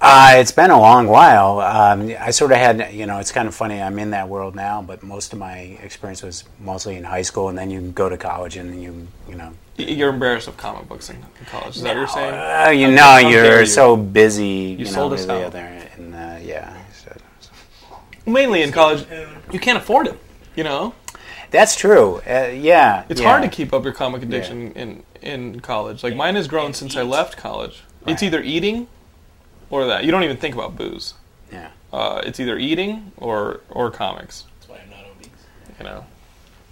[0.00, 1.60] Uh, it's been a long while.
[1.60, 3.82] Um, I sort of had, you know, it's kind of funny.
[3.82, 7.48] I'm in that world now, but most of my experience was mostly in high school,
[7.48, 11.08] and then you go to college, and you, you know, You're embarrassed of comic books
[11.08, 11.76] in in college.
[11.76, 12.34] Is that what you're saying?
[12.34, 13.66] uh, you How- know, how dare you're you.
[13.66, 14.76] so busy.
[14.78, 15.46] You, know, sold us really out.
[15.46, 16.76] out there, and uh, yeah.
[16.92, 17.16] So.
[18.26, 19.06] Mainly in college,
[19.52, 20.18] you can't afford it.
[20.56, 20.94] You know,
[21.50, 22.16] That's true.
[22.26, 23.28] Uh, yeah, it's yeah.
[23.28, 26.02] hard to keep up your comic addiction in in college.
[26.02, 27.82] Like mine has grown since I left college.
[28.06, 28.88] It's either eating
[29.70, 30.02] or that.
[30.04, 31.14] You don't even think about booze.
[31.52, 31.68] Yeah.
[31.92, 34.44] Uh, it's either eating or or comics.
[34.58, 35.28] That's why I'm not obese.
[35.78, 36.04] You know.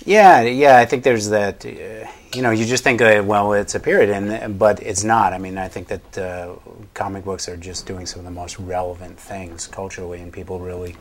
[0.07, 0.79] Yeah, yeah.
[0.79, 1.67] I think there's that.
[1.67, 5.33] Uh, you know, you just think, uh, well, it's a period, and but it's not.
[5.33, 6.55] I mean, I think that uh,
[6.95, 10.97] comic books are just doing some of the most relevant things culturally, and people really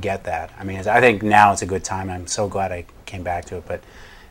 [0.00, 0.52] get that.
[0.58, 2.10] I mean, I think now it's a good time.
[2.10, 3.82] I'm so glad I came back to it, but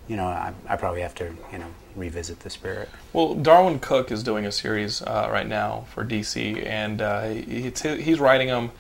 [0.08, 2.90] you know, I, I probably have to, you know, revisit the spirit.
[3.12, 7.72] Well, Darwyn Cooke is doing a series uh, right now for DC, and uh, he-
[8.04, 8.72] he's writing them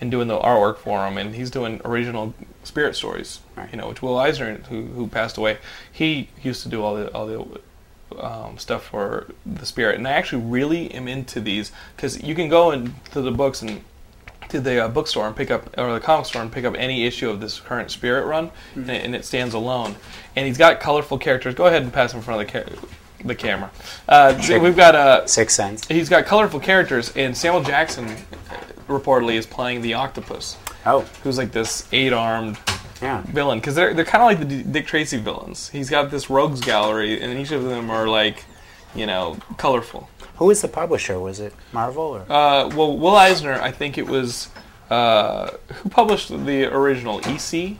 [0.00, 3.40] and doing the artwork for him, and he's doing original spirit stories.
[3.56, 3.70] Right.
[3.70, 5.58] You know, which Will Eisner, who who passed away,
[5.90, 7.60] he used to do all the all the
[8.24, 12.48] um, stuff for the spirit, and I actually really am into these because you can
[12.48, 13.82] go into the books and
[14.50, 17.06] to the uh, bookstore and pick up, or the comic store and pick up any
[17.06, 19.96] issue of this current Spirit run, and, it, and it stands alone.
[20.36, 21.54] And he's got colorful characters.
[21.54, 22.76] Go ahead and pass him in front of the ca-
[23.24, 23.70] the camera.
[24.06, 24.60] Uh, Sure.
[24.60, 25.86] We've got uh, Sixth Sense.
[25.88, 28.06] he's got colorful characters, and Samuel Jackson
[28.88, 32.58] reportedly is playing the octopus, Oh, who's like this eight-armed
[33.02, 33.22] yeah.
[33.22, 35.68] villain because they're they're kind of like the D- Dick Tracy villains.
[35.70, 38.44] He's got this rogues gallery, and each of them are like,
[38.94, 40.08] you know, colorful.
[40.36, 41.18] Who was the publisher?
[41.20, 42.20] Was it Marvel or?
[42.22, 44.48] Uh, well, Will Eisner, I think it was
[44.90, 47.76] uh, who published the original EC,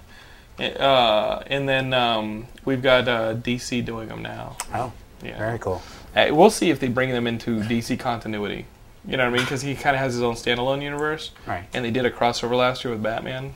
[0.59, 4.57] uh, and then um, we've got uh, DC doing them now.
[4.73, 5.83] oh, Yeah, very cool.
[6.14, 8.67] Uh, we'll see if they bring them into DC continuity.
[9.07, 9.43] You know what I mean?
[9.45, 11.64] Because he kind of has his own standalone universe, Right.
[11.75, 13.55] and they did a crossover last year with Batman.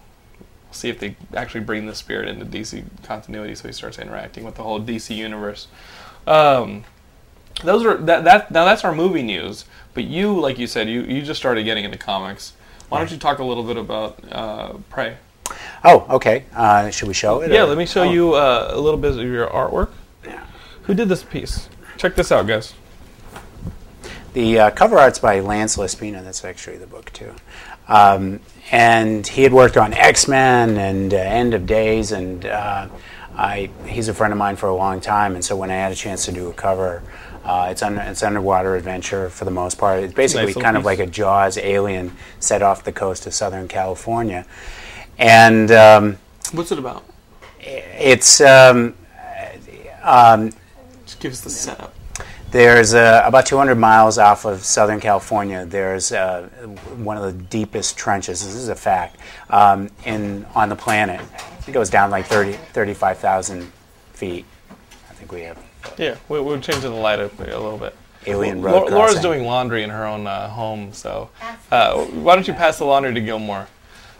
[0.66, 4.44] We'll see if they actually bring the spirit into DC continuity, so he starts interacting
[4.44, 5.68] with the whole DC universe.
[6.26, 6.84] Um,
[7.64, 9.64] those are that that now that's our movie news.
[9.94, 12.52] But you, like you said, you you just started getting into comics.
[12.90, 15.16] Why don't you talk a little bit about uh, Prey?
[15.82, 16.44] Oh, okay.
[16.54, 17.50] Uh, should we show it?
[17.50, 19.90] Yeah, or- let me show Oh, you uh, a little bit of your artwork.
[20.24, 20.44] Yeah.
[20.82, 21.68] Who did this piece?
[21.96, 22.74] Check this out, guys.
[24.32, 26.22] The uh, cover art's by Lance Lespina.
[26.22, 27.34] That's actually the book too.
[27.88, 32.88] Um, and he had worked on X Men and uh, End of Days, and uh,
[33.34, 35.34] I he's a friend of mine for a long time.
[35.34, 37.02] And so when I had a chance to do a cover,
[37.44, 40.02] uh, it's under, it's underwater adventure for the most part.
[40.02, 43.34] It's basically Nice little kind of like a Jaws alien set off the coast of
[43.34, 44.46] Southern California,
[45.18, 45.70] and.
[45.70, 46.18] Um,
[46.52, 47.04] What's it about?
[47.60, 48.94] it's um,
[50.02, 50.52] um,
[51.04, 51.94] Just give us the setup.
[52.50, 55.66] There's uh, about 200 miles off of Southern California.
[55.66, 56.48] There's uh,
[56.96, 58.44] one of the deepest trenches.
[58.44, 59.16] This is a fact
[59.50, 61.20] um, in on the planet.
[61.66, 63.70] It goes down like 30, 35,000
[64.12, 64.44] feet.
[65.10, 65.62] I think we have
[65.98, 67.94] Yeah, we, we're changing the light up a little bit.
[68.26, 71.30] alien road Laura's doing laundry in her own uh, home, so
[71.70, 73.68] uh, why don't you pass the laundry to Gilmore?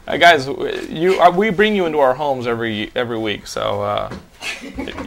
[0.06, 0.46] Uh, guys,
[0.88, 4.16] you uh, we bring you into our homes every every week, so uh,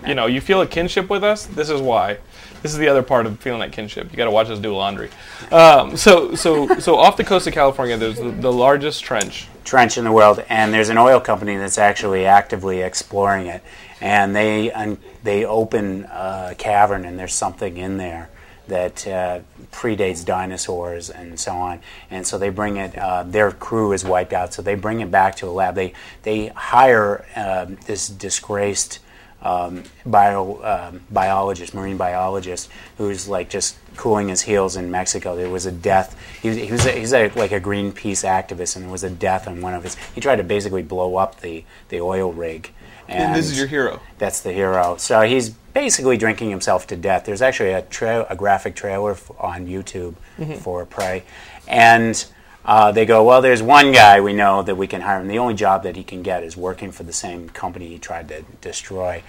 [0.06, 1.48] you know you feel a kinship with us.
[1.48, 2.18] This is why.
[2.62, 4.12] This is the other part of feeling that kinship.
[4.12, 5.10] You got to watch us do laundry.
[5.52, 9.48] Um, so so so off the coast of California, there's the, the largest trench.
[9.64, 13.64] trench in the world, and there's an oil company that's actually actively exploring it.
[14.00, 18.30] And they un- they open a cavern, and there's something in there
[18.68, 19.40] that uh,
[19.72, 21.80] predates dinosaurs and so on.
[22.10, 22.98] And so they bring it.
[22.98, 25.76] Uh, their crew is wiped out, so they bring it back to a lab.
[25.76, 25.94] They
[26.24, 29.00] they hire um, this disgraced
[29.42, 35.36] um, bio um, biologist, marine biologist, who's like just cooling his heels in Mexico.
[35.36, 36.18] There was a death.
[36.42, 39.10] He was, he was a, he's a, like a Greenpeace activist, and there was a
[39.10, 39.96] death on one of his.
[40.16, 42.72] He tried to basically blow up the the oil rig.
[43.08, 44.00] And this is your hero.
[44.20, 44.96] That's the hero.
[44.98, 47.26] So he's basically drinking himself to death.
[47.26, 50.16] There's actually a, tra- a graphic trailer f- on YouTube
[50.60, 51.24] for Prey.
[51.68, 52.24] And
[52.66, 55.40] uh, they go, well, there's one guy we know that we can hire, and the
[55.40, 58.44] only job that he can get is working for the same company he tried to
[58.62, 59.24] destroy.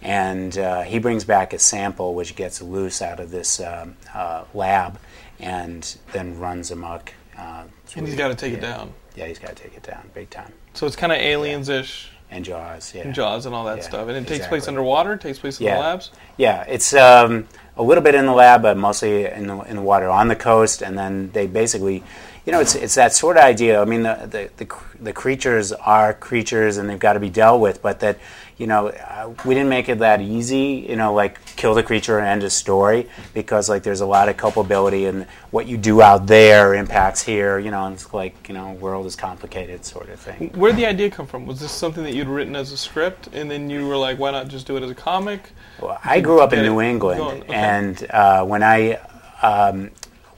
[0.00, 4.44] And uh, he brings back a sample which gets loose out of this um, uh,
[4.54, 4.98] lab
[5.40, 7.12] and then runs amok.
[7.36, 7.64] Uh,
[7.96, 8.92] And he's got to take it down.
[9.16, 10.52] Yeah, he's got to take it down big time.
[10.74, 13.02] So it's kind of aliens-ish, And Jaws, yeah.
[13.02, 14.08] and Jaws and all that Yeah, stuff.
[14.08, 15.14] And it takes place underwater.
[15.14, 15.76] It takes place in Yeah.
[15.76, 16.10] the labs.
[16.36, 17.46] Yeah, it's um,
[17.76, 20.36] a little bit in the lab, but mostly in the in the water on the
[20.36, 20.82] coast.
[20.82, 22.04] And then they basically,
[22.48, 23.78] you know, it's it's that sort of idea.
[23.78, 27.60] I mean, the the the, the creatures are creatures, and they've got to be dealt
[27.60, 27.82] with.
[27.82, 28.18] But that,
[28.56, 30.86] you know, uh, we didn't make it that easy.
[30.88, 34.30] You know, like kill the creature and end a story because like there's a lot
[34.30, 37.58] of culpability, and what you do out there impacts here.
[37.58, 40.50] You know, and it's like you know, world is complicated sort of thing.
[40.54, 41.44] Where did the idea come from?
[41.44, 44.30] Was this something that you'd written as a script, and then you were like, "Why
[44.30, 45.50] not just do it as a comic?"
[45.82, 47.52] Well, I grew up in New England, okay.
[47.52, 49.00] and uh, when I
[49.42, 49.90] um,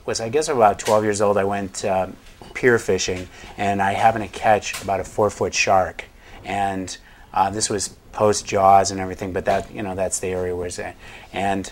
[0.05, 2.15] was, I guess, about 12 years old, I went um
[2.53, 6.05] pier fishing, and I happened to catch about a four-foot shark,
[6.43, 6.95] and
[7.33, 10.67] uh, this was post Jaws and everything, but that you know that's the area where
[10.67, 10.95] it's at.
[11.31, 11.71] And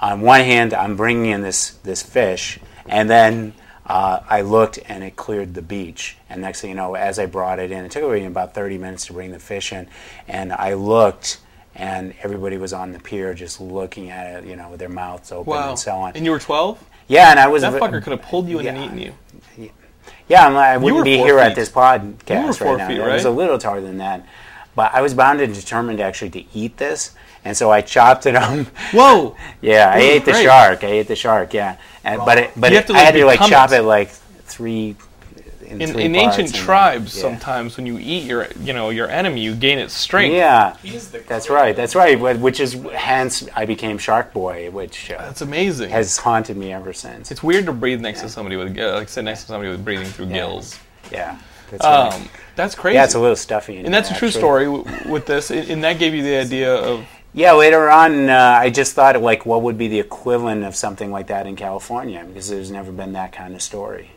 [0.00, 3.54] on one hand, I'm bringing in this this fish, and then
[3.86, 6.16] uh, I looked and it cleared the beach.
[6.28, 8.78] And next thing you know, as I brought it in, it took me about 30
[8.78, 9.88] minutes to bring the fish in,
[10.28, 11.40] and I looked.
[11.74, 15.30] And everybody was on the pier just looking at it, you know, with their mouths
[15.32, 15.70] open Wow.
[15.70, 16.12] and so on.
[16.16, 16.84] And you were 12.
[17.10, 19.70] Yeah, and I was That a- fucker could have pulled you in and eaten you.
[20.28, 21.44] yeah, I'm, I wouldn't be here feet.
[21.50, 22.88] at this podcast You were four right now.
[22.88, 24.24] feet, It was a little taller than that,
[24.76, 27.10] but I was bound and determined actually to eat this,
[27.44, 28.66] and so I chopped it up.
[28.92, 29.34] Whoa!
[29.60, 30.84] yeah, I ate the shark.
[30.84, 31.52] I ate the shark.
[31.52, 33.80] Yeah, and, but it, but it, to, I had to like chop it.
[33.80, 34.10] it like
[34.46, 34.94] three.
[35.70, 37.22] In, In, three in parts ancient and- tribes, yeah.
[37.22, 40.34] sometimes when you eat your, you know, your enemy, you gain its strength.
[40.34, 41.76] Yeah, He's the that's right.
[41.76, 42.18] That's right.
[42.18, 45.90] Which is hence I became Shark Boy, which uh, That's amazing.
[45.90, 47.30] has haunted me ever since.
[47.30, 49.84] it's weird to breathe next to somebody with, uh, like, sit next to somebody with
[49.84, 50.78] breathing through gills.
[51.12, 51.38] yeah,
[51.70, 52.12] that's right.
[52.14, 52.96] Um, that's crazy.
[52.96, 53.78] yeah, it's a little stuffy.
[53.78, 54.40] in and that's a there, true actually.
[54.40, 58.28] story w- with this, and and that gave you the idea of Yeah, later on,
[58.28, 61.54] uh, I just thought like, what would be the equivalent of something like that in
[61.54, 62.24] California?
[62.26, 64.10] Because there's never been that kind of story.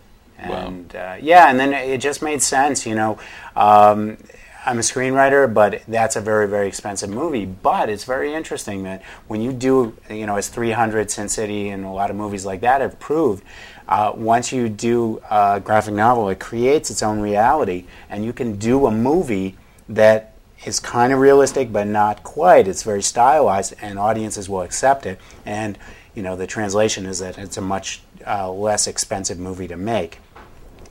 [0.50, 0.68] Wow.
[0.68, 2.86] And uh, yeah, and then it just made sense.
[2.86, 3.18] You know,
[3.56, 4.18] um,
[4.66, 7.46] I'm a screenwriter, but that's a very very expensive movie.
[7.46, 11.86] But it's very interesting that when you do, you know, as 300, Sin City, and
[11.86, 13.44] a lot of movies like that have proved.
[13.86, 18.56] Uh, once you do a graphic novel, it creates its own reality, and you can
[18.56, 19.58] do a movie
[19.90, 20.34] that
[20.66, 22.68] is kind of realistic, but not quite.
[22.68, 25.20] It's very stylized, and audiences will accept it.
[25.46, 25.78] And
[26.16, 30.20] you know, the translation is that it's a much uh, less expensive movie to make.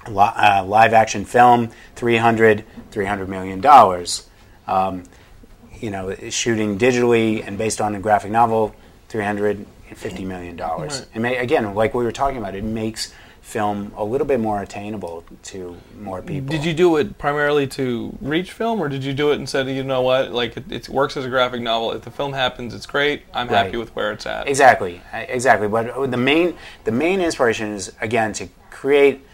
[0.08, 4.28] Li- uh, live action film, 300, 300 million dollars.
[4.66, 5.04] Um,
[5.80, 8.74] you know, shooting digitally and based on a graphic novel,
[9.08, 11.00] 350 million dollars.
[11.00, 11.08] Right.
[11.14, 14.62] And ma- again, like we were talking about, it makes film a little bit more
[14.62, 16.48] attainable to more people.
[16.48, 19.68] Did you do it primarily to reach film, or did you do it and said,
[19.68, 21.90] you know what, like it, it works as a graphic novel.
[21.92, 23.22] If the film happens, it's great.
[23.34, 23.64] I'm Right.
[23.64, 24.46] happy with where it's at.
[24.48, 25.66] Exactly, uh, exactly.
[25.68, 29.26] But the main the main inspiration is again to create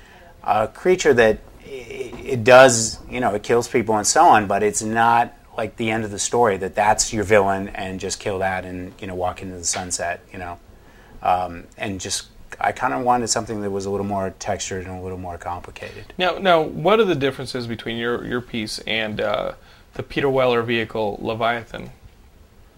[0.48, 4.82] a creature that it does, you know, it kills people and so on, but it's
[4.82, 8.64] not like the end of the story that that's your villain and just kill that
[8.64, 10.58] and you know walk into the sunset, you know,
[11.22, 12.28] um, and just
[12.60, 15.36] I kind of wanted something that was a little more textured and a little more
[15.38, 16.12] complicated.
[16.16, 19.52] Now, now, what are the differences between your your piece and uh,
[19.94, 21.90] the Peter Weller vehicle Leviathan?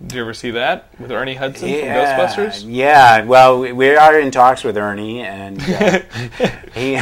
[0.02, 2.64] Did you ever see that with Ernie Hudson from Ghostbusters?
[2.66, 6.00] Yeah, well, we- we are in talks with Ernie, and uh,
[6.74, 6.98] he,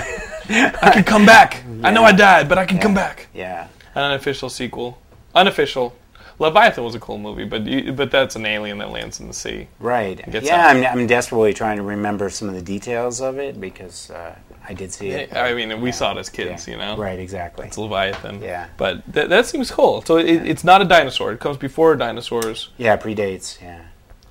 [0.49, 1.63] I can come back.
[1.83, 3.29] I know I died, but I can come back.
[3.35, 4.99] yeah, An unofficial sequel.
[5.35, 5.95] Unofficial.
[6.41, 9.33] Leviathan was a cool movie, but you, but that's an alien that lands in the
[9.35, 9.67] sea.
[9.81, 10.21] right.
[10.41, 10.69] Yeah.
[10.69, 14.37] I'm, I'm desperately trying to remember some of the details of it because uh,
[14.69, 15.35] I did see it.
[15.35, 16.75] I mean, we saw it as kids, Yeah.
[16.75, 16.97] you know.
[16.97, 17.67] Right, exactly.
[17.67, 18.41] It's Leviathan.
[18.41, 18.69] Yeah.
[18.77, 20.03] But th- that seems cool.
[20.03, 21.33] So it, it's not a dinosaur.
[21.33, 22.69] It comes before dinosaurs.
[22.79, 23.61] Yeah, predates.
[23.61, 23.81] Yeah,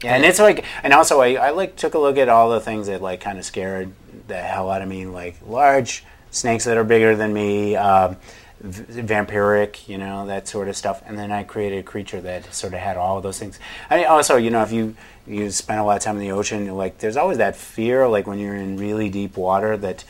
[0.03, 2.59] yeah, and it's like, and also I, I like took a look at all the
[2.61, 3.93] things that like kind of scared
[4.27, 8.17] the hell out of me, like large snakes that are bigger than me, um,
[8.61, 12.53] v- vampiric, you know, that sort of stuff, and then I created a creature that
[12.53, 13.59] sort of had all of those things.
[13.89, 14.95] I also, you know, if you
[15.25, 18.27] you spend a lot of time in the ocean, like there's always that fear, like
[18.27, 20.03] when you're in really deep water, that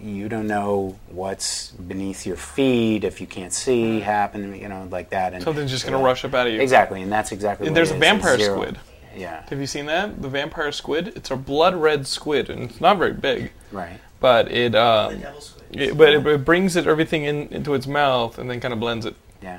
[0.00, 5.10] you don't know what's beneath your feet if you can't see happen, you know, like
[5.10, 5.32] that.
[5.32, 6.60] And Something's just going to rush up out of you.
[6.60, 7.68] Exactly, and that's exactly.
[7.68, 8.78] And what there's a vampire squid.
[9.16, 10.20] Yeah, Have you seen that?
[10.22, 11.12] The vampire squid?
[11.16, 13.52] It's a blood red squid, and it's not very big.
[13.70, 13.98] right.
[14.20, 15.80] But it, um, Devil squid.
[15.80, 18.78] it but it, it brings it everything in, into its mouth and then kind of
[18.78, 19.58] blends it Yeah,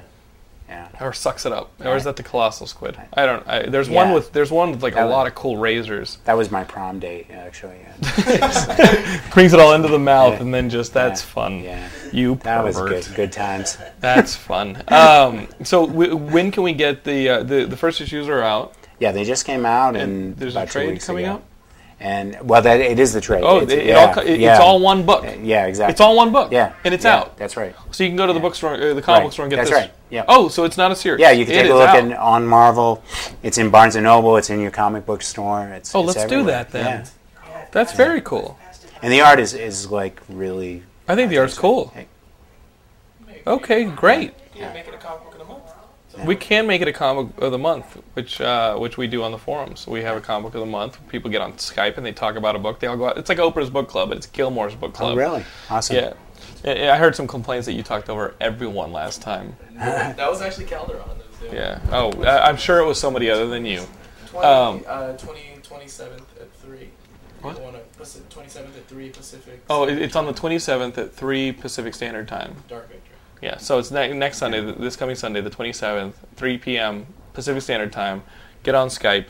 [0.69, 0.87] yeah.
[1.01, 1.71] or sucks it up.
[1.83, 2.95] Or is that the colossal squid?
[3.13, 3.45] I don't.
[3.45, 6.17] I, there's one with there's one with like That a was- lot of cool razors.
[6.23, 7.79] That was my prom date, actually.
[8.27, 9.21] Yeah.
[9.33, 10.41] Brings it all into the mouth Yeah.
[10.43, 11.27] and then just that's Yeah.
[11.27, 11.59] fun.
[11.59, 11.89] Yeah.
[12.13, 13.05] You That was good.
[13.15, 13.77] Good times.
[13.99, 14.81] That's fun.
[14.87, 18.75] Um, so w- when can we get the, uh, the the first issues are out?
[19.03, 21.33] Yeah, they just came out, and, And there's a about two trade weeks coming ago.
[21.33, 21.43] out?
[21.99, 23.43] And well, that it is the trade.
[23.43, 24.51] Oh, it, It's- it yeah, all, it, yeah.
[24.53, 25.25] it's all one book.
[25.41, 25.91] Yeah, exactly.
[25.91, 26.53] It's all one book.
[26.53, 27.35] Yeah, and it's yeah, out.
[27.37, 27.75] That's right.
[27.91, 28.43] So you can go to the Yeah.
[28.43, 29.23] bookstore, uh, the comic Right.
[29.23, 29.79] book store, and get That's this.
[29.79, 29.91] right.
[30.09, 30.23] Yeah.
[30.29, 31.19] Oh, so it's not a series.
[31.19, 33.03] Yeah, you can It take a look in, on Marvel.
[33.41, 34.37] It's in Barnes and Noble.
[34.37, 35.67] It's in your comic book store.
[35.75, 36.85] It's Oh, it's let's do that then.
[37.45, 37.65] Yeah.
[37.71, 38.57] That's very cool.
[39.01, 40.83] And the art is, is like really.
[41.09, 41.91] I think the art's cool.
[41.93, 42.07] Hey.
[43.45, 44.33] Okay, great.
[44.55, 45.32] Yeah, make it a comic book of the month.
[46.25, 49.31] We can make it a comic of the month, which uh, which we do on
[49.31, 49.87] the forums.
[49.87, 50.99] We have a comic book of the month.
[51.09, 52.79] People get on Skype and they talk about a book.
[52.79, 53.17] They all go out.
[53.17, 55.13] It's like Oprah's book club, but it's Gilmore's book club.
[55.13, 55.43] Oh, really?
[55.69, 55.95] Awesome.
[55.95, 56.13] Yeah.
[56.65, 59.55] I I heard some complaints that you talked over everyone last time.
[59.75, 61.01] That was actually Calderon.
[61.41, 61.53] That was.
[61.53, 61.79] Yeah.
[61.91, 63.83] Oh, I- I'm sure it was somebody other than you.
[64.27, 66.89] 20, Um, uh, 20, 27th at 3.
[67.41, 67.55] What?
[67.57, 69.61] The one at Paci- 27th at 3 Pacific.
[69.69, 72.55] Oh, it's on the 27th at 3 Pacific Standard Time.
[72.69, 73.12] Dark Victory.
[73.43, 77.07] Yeah, so it's ne- next Sunday, th- this coming Sunday, the 27th, 3 p.m.
[77.33, 78.23] Pacific Standard Time.
[78.63, 79.25] Get on Skype,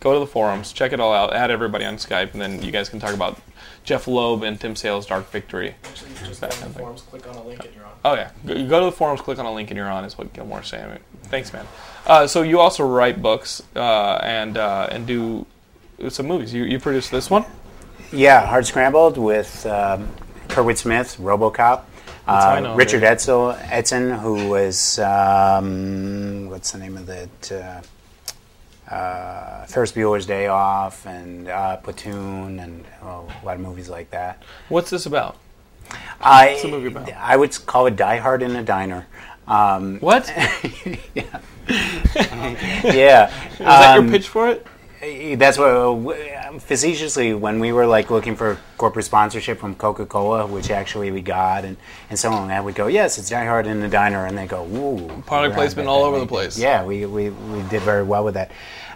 [0.00, 2.72] go to the forums, check it all out, add everybody on Skype, and then you
[2.72, 3.38] guys can talk about
[3.84, 5.76] Jeph Loeb and Tim Sale's Dark Victory.
[5.84, 7.92] Actually, you just go on kind the forums, click on a link, and you're on.
[8.04, 8.32] Oh, yeah.
[8.44, 10.32] Go, you go to the forums, click on a link, and you're on, is what
[10.32, 10.98] Gilmore's saying.
[11.24, 11.64] Thanks, man.
[12.04, 15.46] Uh, so you also write books uh, and uh, and do
[16.08, 16.52] some movies.
[16.52, 17.44] You, you produced this one?
[18.12, 20.08] Yeah, Hard Scrambled with um,
[20.48, 21.84] Kurtwood Smith, RoboCop.
[22.26, 23.02] That's how I Uh, Richard.
[23.02, 27.52] Edsel, Edson, who was um, what's the name of that?
[27.52, 33.88] Uh, uh, Ferris Bueller's Day Off and uh, Platoon and oh, a lot of movies
[33.88, 34.42] like that.
[34.68, 35.36] What's this about?
[36.20, 37.10] I, the movie about?
[37.12, 39.06] I would call it Die Hard in a Diner.
[39.48, 40.28] Um, What?
[41.14, 41.24] yeah.
[41.68, 43.30] yeah.
[43.52, 44.66] Is that Um, your pitch for it?
[45.38, 45.70] that's what
[46.58, 51.64] facetiously when we were like looking for corporate sponsorship from Coca-Cola, which actually we got,
[51.64, 51.76] and
[52.10, 54.46] and so on, that we go, yes, it's Die Hard in the diner, and they
[54.46, 56.58] go, ooh, Product placement all over thing." the place.
[56.58, 58.50] Yeah, we, we we did very well with that,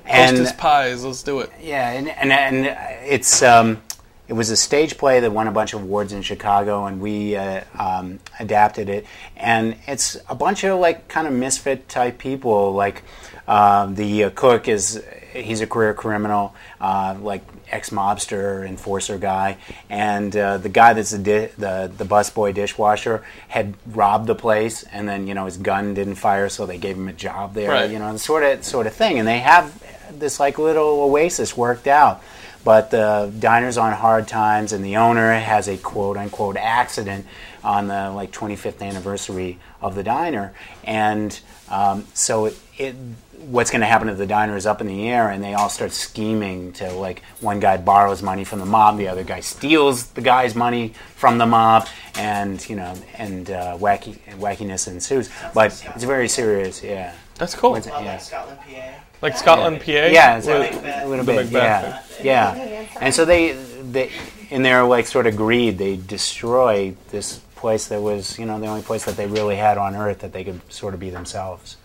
[0.04, 1.04] and Hostess pies.
[1.04, 1.50] Let's do it.
[1.60, 3.82] yeah, and and, and it's um,
[4.28, 7.36] it was a stage play that won a bunch of awards in Chicago, and we
[7.36, 9.06] uh, um, adapted it.
[9.36, 12.72] And it's a bunch of like kind of misfit type people.
[12.72, 13.02] Like
[13.46, 15.02] um, the uh, cook is
[15.32, 19.58] he's a career criminal, uh, like ex mobster enforcer guy,
[19.90, 24.82] and uh, the guy that's the di- the the busboy dishwasher had robbed the place,
[24.84, 27.70] and then you know his gun didn't fire, so they gave him a job there.
[27.70, 27.90] Right.
[27.90, 29.82] You know, sort of sort of thing, and they have
[30.18, 32.22] this like little oasis worked out.
[32.66, 37.24] But the diner's on hard times, and the owner has a quote unquote accident
[37.62, 40.52] on the like 25th anniversary of the diner,
[40.82, 41.38] and
[41.70, 42.96] um, so it, it
[43.38, 45.68] what's going to happen to the diner is up in the air, and they all
[45.68, 50.06] start scheming to like one guy borrows money from the mob, the other guy steals
[50.08, 51.86] the guy's money from the mob,
[52.16, 55.30] and you know, and uh, wacky wackiness ensues.
[55.54, 57.14] But it's very serious, yeah.
[57.36, 57.70] That's cool.
[57.72, 57.98] What's it- yeah.
[58.12, 58.90] like Scotland, PA.
[59.22, 59.90] Like Scotland, PA.
[59.90, 61.46] Yeah, it's a, little bit.
[61.50, 62.86] Yeah, yeah.
[63.00, 64.10] And so they, they,
[64.50, 68.66] in their like sort of greed, they destroy this place that was, you know, the
[68.66, 71.76] only place that they really had on Earth that they could sort of be themselves.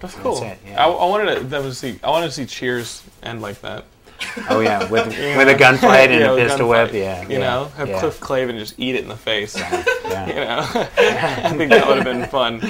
[0.00, 0.42] That's cool.
[0.42, 0.84] it, yeah.
[0.84, 1.98] I, I wanted to, them to see.
[2.04, 3.84] I wanted to see Cheers end like that.
[4.48, 6.92] Oh yeah, with with a gunfight and Yeah, a pistol whip.
[6.92, 9.56] Yeah, You yeah, know, have yeah, Cliff Clavin just eat it in the face.
[9.56, 10.26] yeah.
[10.28, 10.58] you know,
[10.98, 12.60] I think that would have been fun.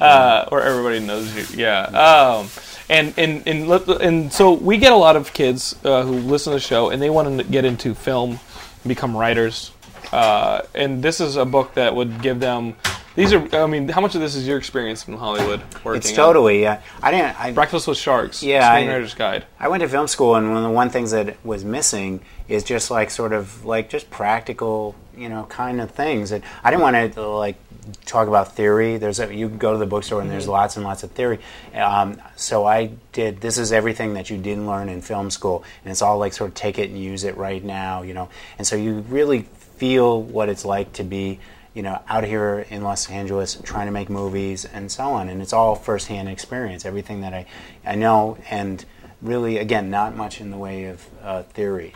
[0.00, 1.62] Uh, or everybody knows you.
[1.62, 1.82] Yeah.
[1.84, 2.48] Um,
[2.94, 6.52] and and and let- and so we get a lot of kids uh, who listen
[6.52, 9.70] to the show and they want to get into film, and become writers.
[10.12, 12.76] Uh, and this is a book that would give them.
[13.16, 13.48] These are.
[13.56, 15.98] I mean, how much of this is your experience in Hollywood working?
[15.98, 16.62] It's totally.
[16.62, 17.40] Yeah, I didn't.
[17.40, 18.42] I, Breakfast with Sharks.
[18.42, 19.46] Yeah, I- Screenwriter's Guide.
[19.58, 22.62] I went to film school, and one of the one things that was missing is
[22.64, 26.32] just like sort of like just practical, you know, kind of things.
[26.32, 27.56] And I didn't want to like
[28.04, 28.96] talk about theory.
[28.98, 31.40] There's a, you can go to the bookstore and there's lots and lots of theory.
[31.74, 33.40] Um, so I did.
[33.40, 36.50] This is everything that you didn't learn in film school, and it's all like sort
[36.50, 38.28] of take it and use it right now, you know.
[38.58, 39.42] And so you really
[39.76, 41.40] feel what it's like to be
[41.74, 45.28] you know, out here in Los Angeles trying to make movies and so on.
[45.28, 47.46] And it's all firsthand experience, everything that I,
[47.84, 48.84] I know, and
[49.20, 51.94] really, again, not much in the way of uh, theory.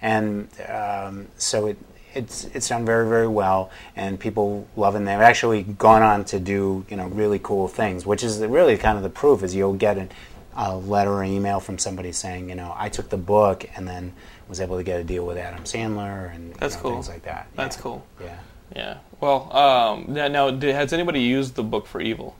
[0.00, 1.76] And um, so it,
[2.14, 4.98] it's, it's done very, very well, and people love it.
[4.98, 8.76] And they've actually gone on to do, you know, really cool things, which is really
[8.76, 10.10] kind of the proof is you'll get an,
[10.56, 14.12] a letter or email from somebody saying, you know, I took the book and then
[14.48, 16.92] was able to get a deal with Adam Sandler and That's know, cool.
[16.94, 17.46] things like that.
[17.54, 17.82] That's Yeah.
[17.82, 18.06] cool.
[18.20, 18.38] Yeah.
[18.74, 18.98] Yeah.
[19.20, 22.36] Well, um, now, now did, has anybody used the book for evil?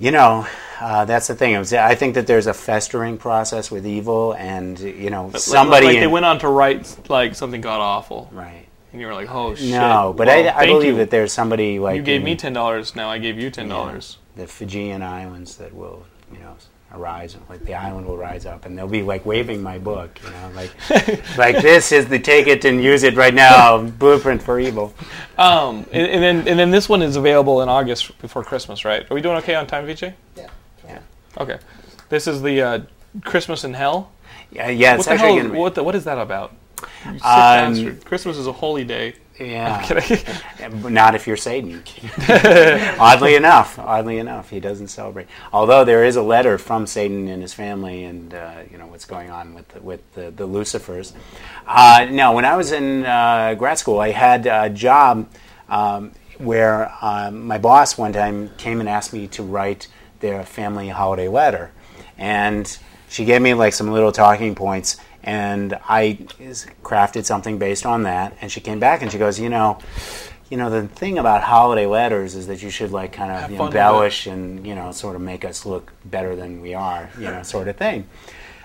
[0.00, 0.46] You know,
[0.80, 1.58] uh, that's the thing.
[1.58, 5.86] Was, I think that there's a festering process with evil, and you know, Like- somebody.
[5.86, 8.66] like, in- they went on to write like something god awful, right.
[8.92, 10.96] and you were like, "Oh shit!" No, but Well, I, I believe you.
[10.98, 12.94] that there's somebody like you gave in me ten dollars.
[12.94, 14.18] Now I gave you ten dollars.
[14.36, 16.54] the Fijian islands that will, you know,
[16.92, 17.36] arise.
[17.48, 20.18] Like the island will rise up, and they'll be like waving my book.
[20.24, 20.70] You know, like
[21.38, 24.94] like this is the take it and use it right now blueprint for evil.
[25.36, 29.08] Um, and, and then and then this one is available in August before Christmas, right?
[29.10, 30.02] Are we doing okay on time, VJ?
[30.36, 30.48] Yeah.
[30.84, 31.00] Yeah.
[31.38, 31.58] Okay.
[32.08, 32.80] This is the uh,
[33.24, 34.10] Christmas in Hell.
[34.50, 34.94] Yeah, yeah.
[34.96, 35.36] It's What the hell?
[35.36, 35.56] gonna be.
[35.58, 36.54] What the, what is that about?
[37.22, 37.98] Um.
[38.00, 39.14] Christmas is a holy day.
[39.38, 40.68] Yeah.
[40.88, 41.82] Not if you're Satan.
[42.98, 45.28] oddly enough, oddly enough, he doesn't celebrate.
[45.52, 49.04] Although there is a letter from Satan and his family, and uh, you know what's
[49.04, 51.12] going on with the, with the, the Lucifers.
[51.66, 55.28] Uh, no, when I was in uh, grad school, I had a job
[55.68, 59.86] um, where um, my boss one time came and asked me to write
[60.20, 61.70] their family holiday letter,
[62.16, 62.76] and
[63.08, 64.96] she gave me like some little talking points
[65.28, 66.14] and I
[66.82, 68.34] crafted something based on that.
[68.40, 69.78] And she came back and she goes, you know,
[70.48, 74.26] you know, the thing about holiday letters is that you should like kind of embellish
[74.26, 77.68] and you know sort of make us look better than we are, you know, sort
[77.68, 78.08] of thing.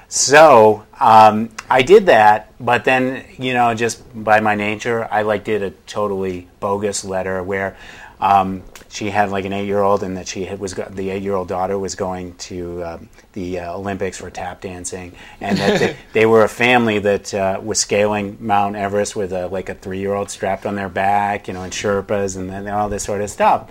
[0.08, 5.44] So um, I did that, but then you know, just by my nature, I like
[5.44, 7.76] did a totally bogus letter where
[8.24, 11.96] um, she had like an eight-year-old, and that she had, was the eight-year-old daughter was
[11.96, 15.12] going to um, the uh, Olympics for tap dancing,
[15.42, 19.48] and that they, they were a family that uh, was scaling Mount Everest with a,
[19.48, 23.04] like a three-year-old strapped on their back, you know, and Sherpas, and then all this
[23.04, 23.70] sort of stuff.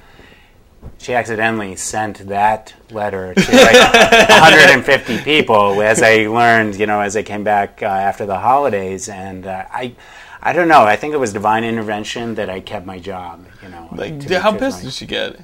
[0.99, 3.75] She accidentally sent that letter to like
[4.29, 9.09] 150 people as I learned, you know, as I came back uh, after the holidays,
[9.09, 9.95] and uh, I,
[10.45, 10.83] I don't know.
[10.83, 13.47] I think it was divine intervention that I kept my job.
[13.63, 15.41] You know, Like, how pissed did she get?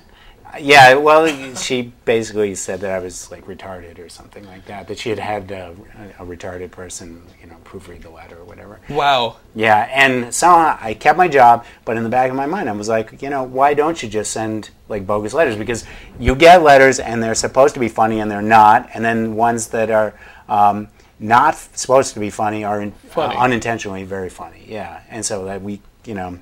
[0.58, 4.88] Yeah, well, she basically said that I was like retarded or something like that.
[4.88, 5.72] That she had had uh,
[6.18, 8.80] a retarded person, you know, proofread the letter or whatever.
[8.88, 9.36] Wow.
[9.54, 12.72] Yeah, and somehow I kept my job, but in the back of my mind, I
[12.72, 15.56] was like, you know, why don't you just send like bogus letters?
[15.56, 15.84] Because
[16.18, 19.68] you get letters and they're supposed to be funny and they're not, and then ones
[19.68, 20.14] that are
[20.48, 20.88] um,
[21.20, 23.34] not supposed to be funny are in, Funny.
[23.36, 24.64] uh, unintentionally very funny.
[24.68, 26.38] Yeah, and so that we, you know.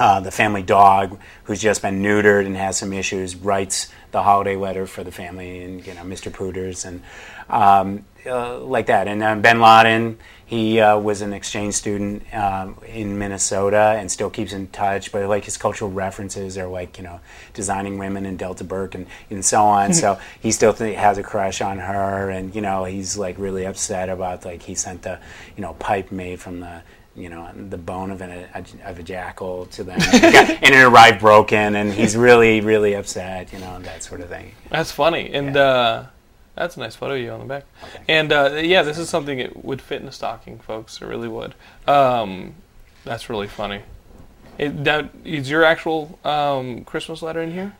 [0.00, 4.54] Uh, the family dog, who's just been neutered and has some issues, writes the holiday
[4.54, 6.32] letter for the family, and you know, Mr.
[6.32, 7.02] Pooters, and
[7.50, 9.08] um, uh, like that.
[9.08, 14.30] And uh, Bin Laden, he uh, was an exchange student um, in Minnesota and still
[14.30, 15.12] keeps in touch.
[15.12, 17.20] But like his cultural references are like you know,
[17.54, 19.92] designing women and Delta Burke and, and so on.
[19.92, 23.66] so he still th- has a crush on her, and you know, he's like really
[23.66, 25.18] upset about like he sent the
[25.56, 26.82] you know pipe made from the
[27.18, 29.98] you know, the bone of, an, a, of a jackal to them.
[30.12, 34.52] and it arrived broken, and he's really, really upset, you know, that sort of thing.
[34.70, 35.30] That's funny.
[35.32, 36.04] And uh,
[36.58, 37.64] That's a nice photo of you on the back.
[38.08, 41.00] And uh, yeah, this is something it would fit in a stocking, folks.
[41.00, 41.54] It really would.
[41.86, 42.54] Um,
[43.04, 43.82] that's really funny.
[44.58, 47.76] It, now, is your actual um, Christmas letter in here?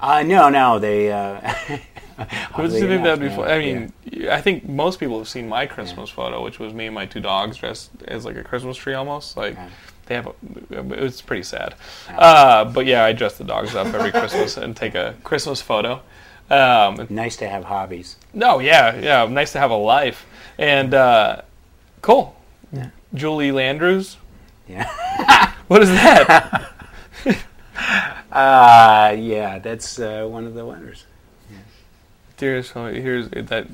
[0.00, 1.12] Uh, no, no, they.
[1.12, 1.52] Uh,
[2.16, 3.50] What do oddly you think that'd be no, fun?
[3.50, 3.78] I yeah.
[3.78, 7.06] mean, I think most people have seen my Christmas photo, which was me and my
[7.06, 9.36] two dogs dressed as like a Christmas tree almost.
[9.36, 9.68] Like Yeah.
[10.06, 10.34] they have, a,
[11.04, 11.74] it's pretty sad.
[12.08, 16.00] Uh, but yeah, I dress the dogs up every Christmas and take a Christmas photo.
[16.52, 18.16] Um, nice to have hobbies.
[18.34, 20.26] no, yeah, yeah, nice to have a life.
[20.58, 21.42] And uh,
[22.02, 22.36] cool.
[22.72, 22.90] Yeah.
[23.14, 24.16] Julie Landrews.
[24.68, 24.90] Yeah.
[25.68, 26.70] What is that?
[28.30, 31.04] Uh, yeah, that's uh, one of the letters.
[32.38, 33.66] here's here's that.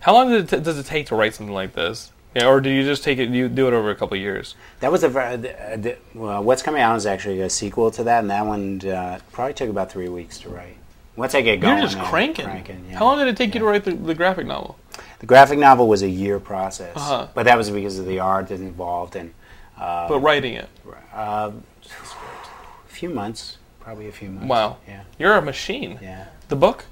[0.00, 2.12] How long does it, t- does it take to write something like this?
[2.34, 3.28] Yeah, or do you just take it?
[3.30, 4.54] You do it over a couple of years?
[4.80, 5.36] That was a very.
[5.36, 8.80] The, the, well, what's coming out is actually a sequel to that, and that one
[8.86, 10.76] uh, probably took about three weeks to write.
[11.16, 12.46] Once I get going, You're just uh, cranking.
[12.88, 12.98] yeah.
[12.98, 14.78] How long did it take you to write the, the graphic novel?
[15.18, 17.26] The graphic novel was a year process, Uh-huh.
[17.34, 19.32] but that was because of the art that's involved and
[19.78, 20.68] uh, But writing it.
[21.14, 21.50] uh,
[21.84, 24.48] a few months, probably a few months.
[24.48, 24.78] Wow.
[24.88, 25.02] Yeah.
[25.18, 25.98] You're a machine.
[26.02, 26.26] Yeah.
[26.48, 26.84] The book?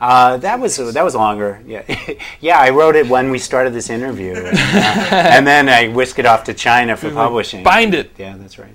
[0.00, 1.62] Uh, that was that was longer.
[1.64, 1.84] Yeah,
[2.40, 2.58] yeah.
[2.58, 6.26] I wrote it when we started this interview, and, uh, and then I whisked it
[6.26, 7.62] off to China for publishing.
[7.62, 8.10] Bind it.
[8.18, 8.74] Yeah, that's right.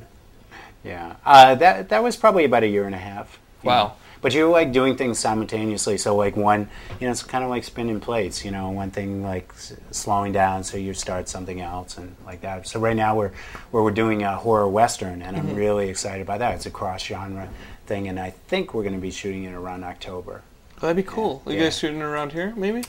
[0.86, 3.40] Yeah, uh, that that was probably about a year and a half.
[3.62, 3.84] Wow.
[3.88, 3.94] know.
[4.22, 5.98] But you're like doing things simultaneously.
[5.98, 8.44] So like one, you know, it's kind of like spinning plates.
[8.44, 12.42] You know, one thing like s- slowing down, so you start something else and like
[12.42, 12.68] that.
[12.68, 13.32] So right now we're
[13.72, 15.56] where we're doing a horror western, and I'm mm-hmm.
[15.56, 16.56] really excited by that.
[16.56, 17.48] It's a cross genre
[17.86, 20.42] thing, and I think we're going to be shooting it around October.
[20.82, 21.42] That'd be cool.
[21.46, 21.64] You Yeah.
[21.64, 22.84] guys shooting around here, maybe?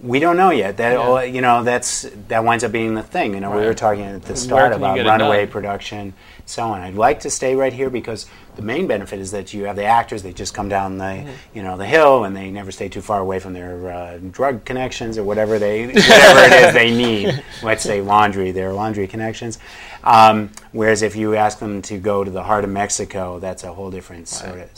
[0.00, 0.76] We don't know yet.
[0.76, 0.98] That Yeah.
[0.98, 3.34] all, you know, that's that winds up being the thing.
[3.34, 6.14] You know, we were talking at the start about runaway production,
[6.46, 6.82] so on.
[6.82, 9.84] I'd like to stay right here because the main benefit is that you have the
[9.84, 10.22] actors.
[10.22, 11.30] They just come down the Mm-hmm.
[11.52, 14.64] you know the hill and they never stay too far away from their uh, drug
[14.64, 17.42] connections or whatever they whatever it is they need.
[17.64, 19.58] Let's say laundry, their laundry connections.
[20.04, 23.72] Um, whereas if you ask them to go to the heart of Mexico, that's a
[23.72, 24.68] whole different sort of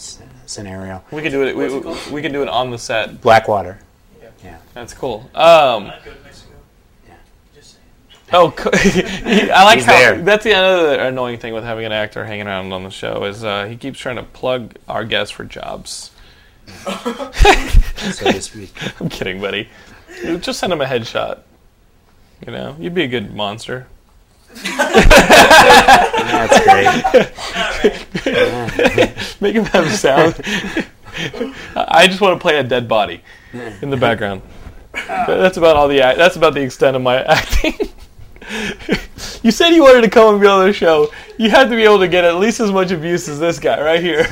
[0.47, 1.03] scenario.
[1.11, 1.55] We could do it.
[1.55, 3.21] We, What's we, we could do it on the set.
[3.21, 3.79] Blackwater.
[4.75, 5.29] That's cool.
[5.35, 6.55] Um, Not go to Mexico.
[7.07, 7.15] Yeah.
[7.55, 7.85] Just saying.
[8.33, 8.55] oh,
[9.55, 10.23] I like He's how there.
[10.23, 13.43] that's the other annoying thing with having an actor hanging around on the show is
[13.45, 16.11] uh, he keeps trying to plug our guests for jobs.
[16.85, 18.73] so to speak.
[19.01, 19.69] I'm kidding, buddy.
[20.39, 21.41] Just send him a headshot.
[22.47, 23.87] You know, you'd be a good monster.
[24.55, 26.61] That's
[28.25, 29.15] great.
[29.41, 30.35] Make him have a sound.
[31.77, 33.23] I just want to play a dead body
[33.83, 34.43] in the background.
[34.93, 35.99] That's about all the.
[35.99, 37.75] That's about the extent of my acting.
[39.43, 41.13] you said you wanted to come and be on the show.
[41.39, 43.81] You had to be able to get at least as much abuse as this guy
[43.81, 44.27] right here.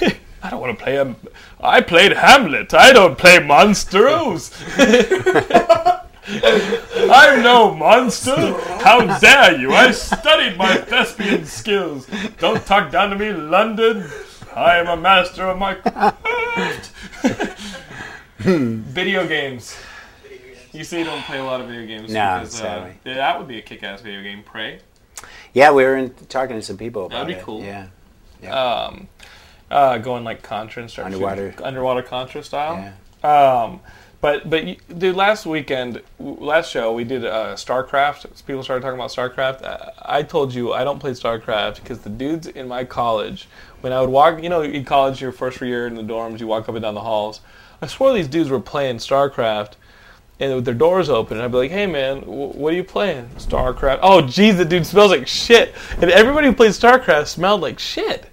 [0.42, 1.16] I don't want to play him.
[1.60, 2.74] I played Hamlet.
[2.74, 4.50] I don't play monsters.
[6.28, 8.54] I'm no monster.
[8.80, 9.72] How dare you?
[9.72, 12.08] I studied my thespian skills.
[12.38, 14.10] Don't talk down to me, London.
[14.54, 16.90] I am a master of my craft.
[18.38, 19.76] video games.
[20.72, 22.12] You say you don't play a lot of video games.
[22.12, 22.94] No, because, uh, sadly.
[23.04, 24.42] yeah, that would be a kick-ass video game.
[24.42, 24.80] Prey.
[25.52, 27.44] Yeah, we were in, talking to some people about That'd be it.
[27.44, 27.62] cool.
[27.62, 27.88] Yeah,
[28.50, 29.08] Um,
[29.70, 31.54] uh, going like Contra and Underwater.
[31.62, 32.92] underwater Contra style.
[33.22, 33.62] yeah.
[33.62, 33.80] Um,
[34.22, 34.64] but but
[34.98, 38.46] dude, last weekend, last show we did uh, StarCraft.
[38.46, 39.64] People started talking about StarCraft.
[39.64, 43.48] I, I told you I don't play StarCraft because the dudes in my college,
[43.82, 46.46] when I would walk, you know, in college, your first year in the dorms, you
[46.46, 47.40] walk up and down the halls.
[47.82, 49.72] I swore these dudes were playing StarCraft.
[50.40, 52.82] And with their doors open, and I'd be like, "Hey, man, wh- what are you
[52.82, 53.28] playing?
[53.36, 54.00] StarCraft?
[54.02, 58.31] Oh, geez, the dude smells like shit." And everybody who played StarCraft smelled like shit.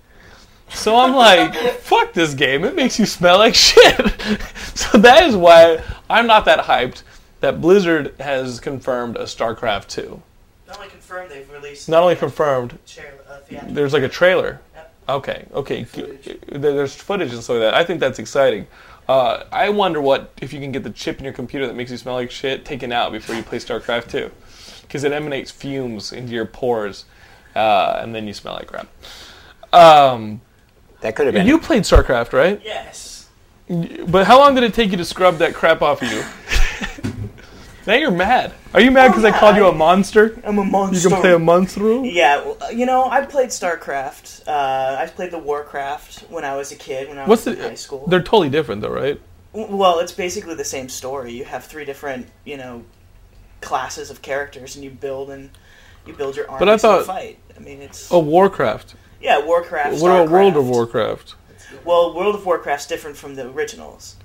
[0.71, 2.63] So I'm like, fuck this game.
[2.63, 3.95] It makes you smell like shit.
[4.75, 7.03] so that is why I'm not that hyped
[7.41, 10.21] that Blizzard has confirmed a StarCraft 2.
[10.67, 11.89] Not only confirmed, they've released.
[11.89, 13.39] Not only confirmed, Chair, uh,
[13.69, 14.61] there's like a trailer.
[14.75, 14.93] Yep.
[15.09, 15.83] Okay, okay.
[16.47, 17.73] There- There's footage and stuff like that.
[17.73, 18.67] I think that's exciting.
[19.07, 21.89] Uh, I wonder what if you can get the chip in your computer that makes
[21.89, 24.29] you smell like shit taken out before you play StarCraft 2.
[24.83, 27.05] Because it emanates fumes into your pores,
[27.55, 28.87] uh, and then you smell like crap.
[29.73, 30.41] Um,
[31.01, 31.47] That could have been.
[31.47, 32.61] you played StarCraft, right?
[32.63, 33.27] Yes.
[34.07, 36.23] But how long did it take you to scrub that crap off of you?
[37.87, 38.53] now you're mad.
[38.73, 40.39] Are you mad because I called you a monster?
[40.43, 41.07] I'm a monster.
[41.07, 42.03] You can play a monster?
[42.05, 44.47] Yeah, well, uh, you know, I played StarCraft.
[44.47, 47.63] Uh, I played the Warcraft when I was a kid, when I What's was the?
[47.63, 48.05] in high school.
[48.07, 49.19] They're totally different, though, right?
[49.53, 51.31] Well, it's basically the same story.
[51.33, 52.83] You have three different, you know,
[53.61, 55.49] classes of characters, and you build and
[56.05, 57.39] you build your army But I and thought- fight.
[57.55, 58.95] I mean, it's Oh, Warcraft.
[59.21, 60.01] Yeah, Warcraft.
[60.01, 61.35] What about World of Warcraft?
[61.85, 64.15] Well, World of Warcraft's different from the originals.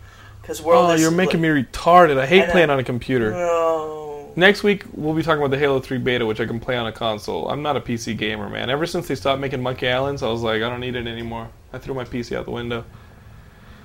[0.43, 2.19] because World Oh, is you're making me retarded.
[2.19, 3.31] I hate uh, playing on a computer.
[3.31, 4.33] No.
[4.37, 6.87] Next week we'll be talking about the Halo 3 beta, which I can play on
[6.87, 7.49] a console.
[7.49, 8.69] I'm not a PC gamer, man.
[8.71, 11.49] Ever since they stopped making Monkey Islands, I was like, I don't need it anymore.
[11.73, 12.85] I threw my PC out the window.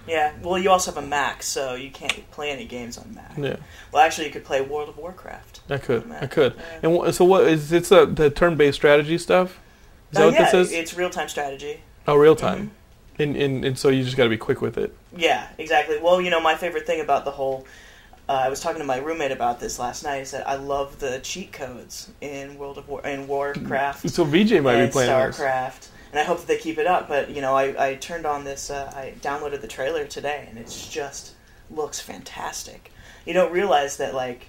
[0.07, 0.31] Yeah.
[0.41, 3.33] Well, you also have a Mac, so you can't play any games on Mac.
[3.37, 3.57] Yeah,
[3.91, 5.59] Well, actually, you could play World of Warcraft.
[5.69, 6.09] I could.
[6.11, 6.55] I could.
[6.81, 6.89] Yeah.
[7.05, 9.59] And so what is it's a, the turn-based strategy stuff?
[10.11, 11.81] Is that Uh, what yeah, it's real time strategy.
[12.07, 12.57] oh, real time.
[12.57, 13.21] Mm-hmm.
[13.21, 14.95] And, and and so you just got to be quick with it.
[15.15, 15.97] Yeah, exactly.
[16.01, 17.65] Well, you know, my favorite thing about the whole.
[18.29, 20.19] Uh, I was talking to my roommate about this last night.
[20.21, 24.61] Is that I love the cheat codes in World of War in Warcraft So VJ
[24.61, 25.37] might be playing this.
[25.37, 27.09] StarCraft, and I hope that they keep it up.
[27.09, 28.69] But you know, I, I turned on this.
[28.69, 31.33] Uh, I downloaded the trailer today, and it's just
[31.69, 32.91] looks fantastic.
[33.25, 34.47] You don't realize that, like,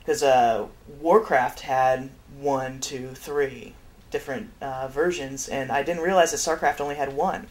[0.00, 0.66] because uh,
[1.00, 3.74] Warcraft had one, two, three
[4.10, 7.46] different uh, versions, and I didn't realize that StarCraft only had one.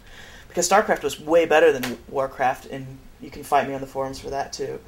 [0.47, 4.19] Because StarCraft was way better than Warcraft, and you can fight me on the forums
[4.19, 4.79] for that too.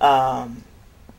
[0.00, 0.62] Um,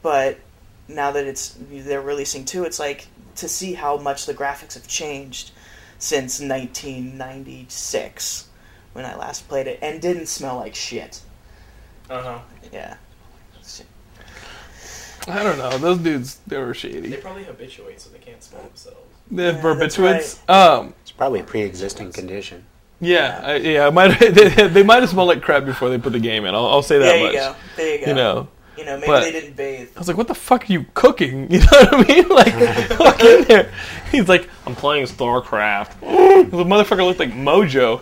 [0.02, 0.40] but
[0.88, 4.88] now that it's they're releasing two, it's like to see how much the graphics have
[4.88, 5.52] changed
[5.98, 8.48] since 1996
[8.94, 11.22] when I last played it, and didn't smell like shit.
[12.10, 12.40] Uh huh.
[12.72, 12.96] Yeah.
[15.28, 15.78] I don't know.
[15.78, 17.10] Those dudes, they were shady.
[17.10, 19.09] They probably habituate, so they can't smell themselves.
[19.32, 20.50] They have Yeah, that's barbiturates.
[20.50, 22.66] Um, It's probably a pre-existing condition.
[23.00, 23.88] yeah, I, yeah.
[23.88, 26.56] I might they, they might have smelled like crap before they put the game in.
[26.56, 27.34] I'll, I'll say that There you much.
[27.34, 27.56] go.
[27.78, 28.10] There you go.
[28.12, 28.48] You know,
[28.80, 29.90] You know, maybe but- they didn't bathe.
[29.96, 32.30] I was like, "What the fuck are you cooking?" You know what I mean?
[32.30, 33.72] Like, walk in there.
[34.12, 36.00] He's like, "I'm playing StarCraft."
[36.52, 38.02] the motherfucker looked like Mojo.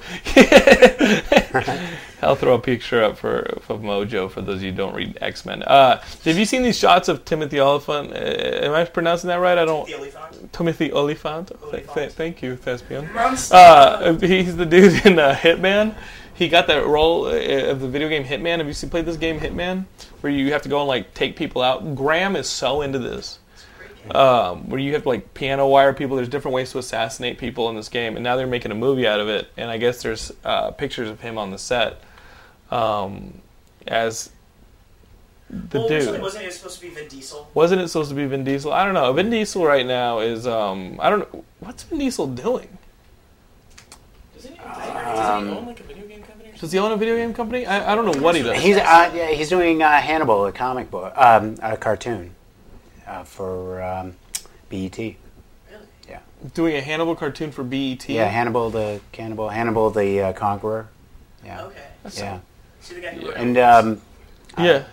[2.21, 5.17] I'll throw a picture up for, for Mojo for those of you who don't read
[5.21, 5.61] X Men.
[5.63, 8.11] Uh, have you seen these shots of Timothy Olyphant?
[8.11, 8.15] Uh,
[8.65, 9.57] am I pronouncing that right?
[9.57, 9.85] I don't.
[9.87, 10.51] The Olyphant.
[10.53, 11.51] Timothy Olyphant.
[11.71, 13.05] Th- th- thank you, thespian.
[13.15, 15.95] Uh, he's the dude in uh, Hitman.
[16.37, 18.59] He got that role uh, of the video game Hitman.
[18.59, 19.85] Have you seen, played this game Hitman,
[20.21, 21.95] where you have to go and like take people out?
[21.95, 23.39] Graham is so into this,
[24.11, 26.15] um, where you have to like piano wire people.
[26.15, 29.07] There's different ways to assassinate people in this game, and now they're making a movie
[29.07, 29.49] out of it.
[29.57, 32.01] And I guess there's uh, pictures of him on the set
[32.69, 33.41] um,
[33.87, 34.29] as
[35.49, 36.21] the well, dude.
[36.21, 37.49] Wasn't it supposed to be Vin Diesel?
[37.55, 38.71] Wasn't it supposed to be Vin Diesel?
[38.71, 39.11] I don't know.
[39.13, 42.77] Vin Diesel right now is um I don't know what's Vin Diesel doing.
[44.35, 45.83] Doesn't he, doesn't he own like a
[46.59, 47.65] Does he own a video game company?
[47.65, 48.57] I, I don't know what he does.
[48.61, 52.33] He's uh, yeah, he's doing uh, Hannibal, a comic book, um, a cartoon
[53.05, 54.15] uh, for um,
[54.69, 54.97] BET.
[54.97, 55.15] Really?
[56.09, 56.19] Yeah,
[56.55, 58.09] doing a Hannibal cartoon for BET.
[58.09, 60.87] yeah, Hannibal the cannibal, Hannibal the uh, conqueror.
[61.45, 61.83] Yeah, Okay.
[62.15, 62.39] yeah,
[62.81, 64.01] See the guy who wrote and um,
[64.57, 64.83] Yeah.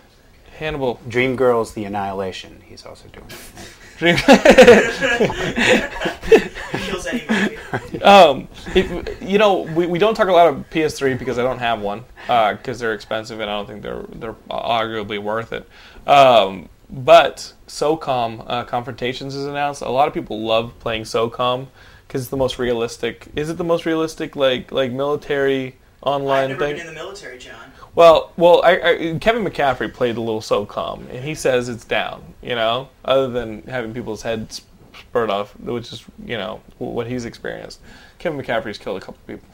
[0.59, 1.01] Hannibal.
[1.09, 2.63] Dreamgirls the Annihilation.
[2.65, 3.27] He's also doing.
[3.27, 3.74] Dream- Feels any movie.
[8.03, 8.49] um,
[9.21, 12.05] you know, we, we don't talk a lot of PS3 because I don't have one
[12.27, 15.69] because they're expensive and I don't think they're they're arguably worth it.
[16.09, 19.83] Um, but SOCOM uh, Confrontations is announced.
[19.83, 21.69] A lot of people love playing SOCOM
[22.07, 23.29] because it's the most realistic.
[23.37, 26.77] Is it the most realistic like like military I've online never thing?
[26.77, 27.73] been in the military, John.
[27.95, 28.73] Well, well, I,
[29.13, 32.23] I, Kevin McCaffrey played a little SOCOM, and he says it's down.
[32.43, 34.63] You know, other than having people's heads
[34.99, 37.81] spurred off, which is you know what he's experienced.
[38.19, 39.49] Kevin McCaffrey's killed a couple people.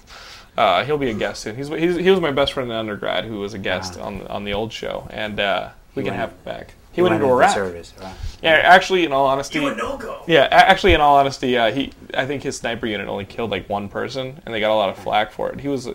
[0.57, 1.55] Uh, he'll be a guest soon.
[1.57, 4.29] He's, he's he was my best friend in undergrad who was a guest on the,
[4.29, 6.75] on the old show, and uh, we He can have him back.
[6.93, 7.55] He, went into the Iraq.
[7.55, 7.95] service.
[8.03, 8.13] Right.
[8.43, 10.25] Yeah, actually, in all honesty, You a no go.
[10.27, 13.69] yeah, actually, in all honesty, uh, he I think his sniper unit only killed like
[13.69, 15.61] one person, and they got a lot of flack for it.
[15.61, 15.89] He was,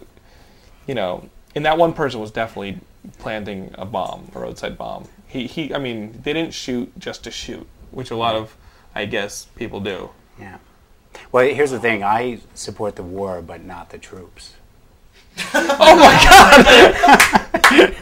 [0.87, 2.79] you know, and that one person was definitely
[3.19, 5.07] planting a bomb, a roadside bomb.
[5.27, 8.55] He he, I mean, they didn't shoot just to shoot, which a lot of,
[8.93, 10.09] I guess, people do.
[10.39, 10.57] Yeah.
[11.31, 12.03] Well, here's the thing.
[12.03, 14.53] I support the war, but not the troops.
[15.53, 17.95] Oh my God!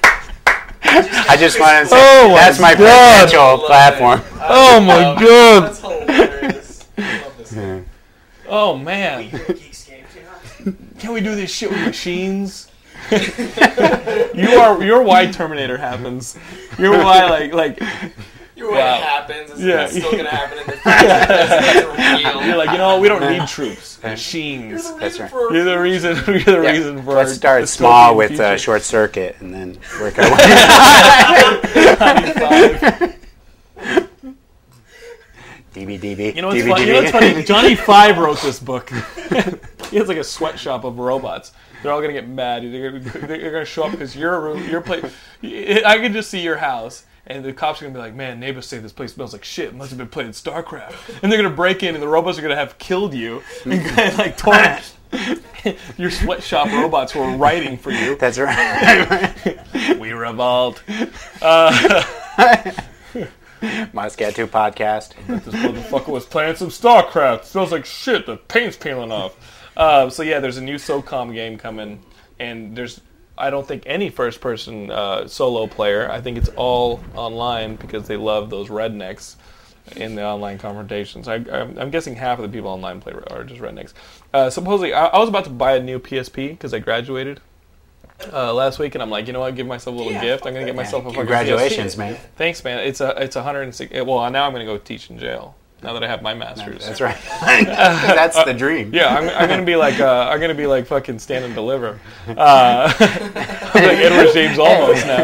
[0.85, 3.29] I just want to say Oh my that's my God.
[3.29, 4.21] presidential platform.
[4.41, 5.63] Oh my um, god!
[5.63, 6.87] That's hilarious.
[6.97, 7.53] I love this.
[7.53, 7.81] Yeah.
[8.47, 9.29] Oh man!
[9.31, 10.77] Geekscape, you know?
[10.99, 12.69] Can we do this shit with machines?
[14.33, 16.37] you are you're why Terminator happens.
[16.77, 17.79] You're why like like
[18.55, 18.95] You're what Wow.
[19.01, 19.83] happens is Yeah.
[19.85, 20.83] it's still gonna happen in the future.
[20.83, 22.43] That's real.
[22.47, 24.83] you're like you know we don't need troops machines.
[24.85, 25.31] You're the That's reason right.
[25.31, 26.15] for You're the reason.
[26.27, 26.71] You're the Yeah.
[26.71, 27.13] reason for.
[27.15, 30.37] Let's our start small with a uh, short circuit and then work our way.
[35.73, 36.85] DB, You know what's DB, funny?
[36.85, 37.43] You know what's funny?
[37.43, 38.89] Johnny Five wrote this book.
[39.89, 41.51] he has like a sweatshop of robots.
[41.83, 42.63] They're all gonna get mad.
[42.63, 45.03] They're gonna, they're gonna show up because you're you're play.
[45.43, 47.05] I can just see your house.
[47.25, 49.73] And the cops are gonna be like, "Man, neighbors say this place smells like shit.
[49.73, 52.55] Must have been playing StarCraft." And they're gonna break in, and the robots are gonna
[52.55, 54.79] have killed you and like torn.
[55.97, 58.15] Your sweatshop robots who are writing for you.
[58.17, 59.57] That's right.
[59.99, 60.81] We revolt.
[61.41, 62.03] Uh,
[63.93, 65.13] Moscato podcast.
[65.27, 67.45] This motherfucker was playing some StarCraft.
[67.45, 68.25] Smells like shit.
[68.25, 69.52] The paint's peeling off.
[69.75, 72.01] Uh, so yeah, there's a new SOCOM game coming,
[72.39, 73.01] and there's
[73.37, 76.09] I don't think any first-person uh, solo player.
[76.11, 79.35] I think it's all online because they love those rednecks
[79.95, 81.27] in the online confrontations.
[81.27, 83.93] I, I'm, I'm guessing half of the people online play are just rednecks.
[84.33, 87.41] Uh, supposedly, I, I was about to buy a new PSP because I graduated.
[88.31, 89.55] Uh, last week, and I'm like, you know what?
[89.55, 90.45] Give myself a little gift.
[90.45, 91.97] I'm gonna get myself a fucking Congratulations, PSP.
[91.97, 92.17] man.
[92.37, 92.79] Thanks, man.
[92.79, 93.99] It's a it's 160.
[94.01, 95.55] Well, now I'm gonna go teach in jail.
[95.83, 96.85] Now that I have my master's.
[96.85, 97.17] That's right.
[97.41, 98.93] That's the dream.
[98.93, 101.99] Yeah, I'm, I'm gonna be like uh, I'm gonna be like fucking stand and deliver.
[102.27, 105.23] Uh, I'm like Edward James Olmos now.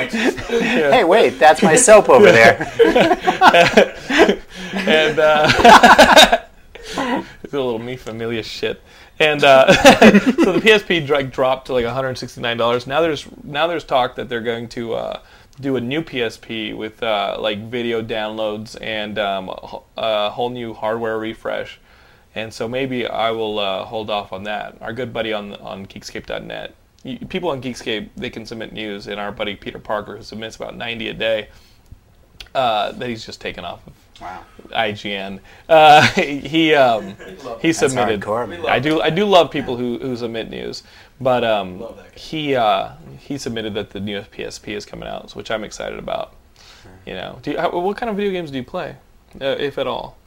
[0.91, 2.60] Hey, wait, that's my soap over there.
[4.74, 6.41] and uh,
[7.43, 8.82] it's a little me familia shit.
[9.18, 12.86] And uh, so the PSP dr- dropped to like 169 dollars.
[12.86, 15.20] Now there's now there's talk that they're going to uh,
[15.60, 19.49] do a new PSP with uh, like video downloads and um,
[19.97, 21.80] a whole new hardware refresh.
[22.36, 24.78] And so maybe I will uh, hold off on that.
[24.82, 26.76] Our good buddy on on Geekscape.net.
[27.30, 30.76] People on Geekscape they can submit news, and our buddy Peter Parker who submits about
[30.76, 31.47] 90 a day.
[32.55, 34.44] Uh, that he's just taken off of Wow.
[34.70, 35.40] IGN.
[35.68, 37.16] Uh, he um,
[37.62, 38.22] he submitted.
[38.22, 38.66] hardcore.
[38.68, 40.84] I do I do love people who, who submit news,
[41.22, 42.20] but um, Love that guy.
[42.20, 46.34] he uh, he submitted that the new PSP is coming out, which I'm excited about.
[47.06, 48.96] You know, do you, how, what kind of video games do you play,
[49.42, 50.18] uh, if at all?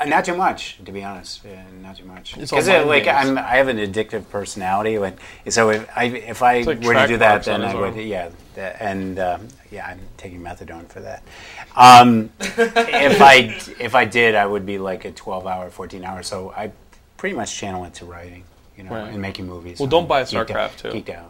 [0.00, 1.42] Uh, not too much, to be honest.
[1.44, 2.34] Yeah, not too much.
[2.36, 3.28] Because like games.
[3.30, 4.98] I'm, I have an addictive personality.
[4.98, 5.18] Like,
[5.48, 7.90] so if I if I like were to do that, then I would.
[7.94, 8.00] arm.
[8.00, 11.22] Yeah, that- and um, yeah, I'm taking methadone for that.
[11.76, 16.22] Um, if I if I did, I would be like a 12 hour, 14 hour.
[16.22, 16.72] So I
[17.16, 18.42] pretty much channel it to writing,
[18.76, 19.12] you know, Right.
[19.12, 19.78] and making movies.
[19.78, 20.88] Well, So don't I'm buy geeked out- StarCraft, too.
[20.88, 21.28] Geeked out.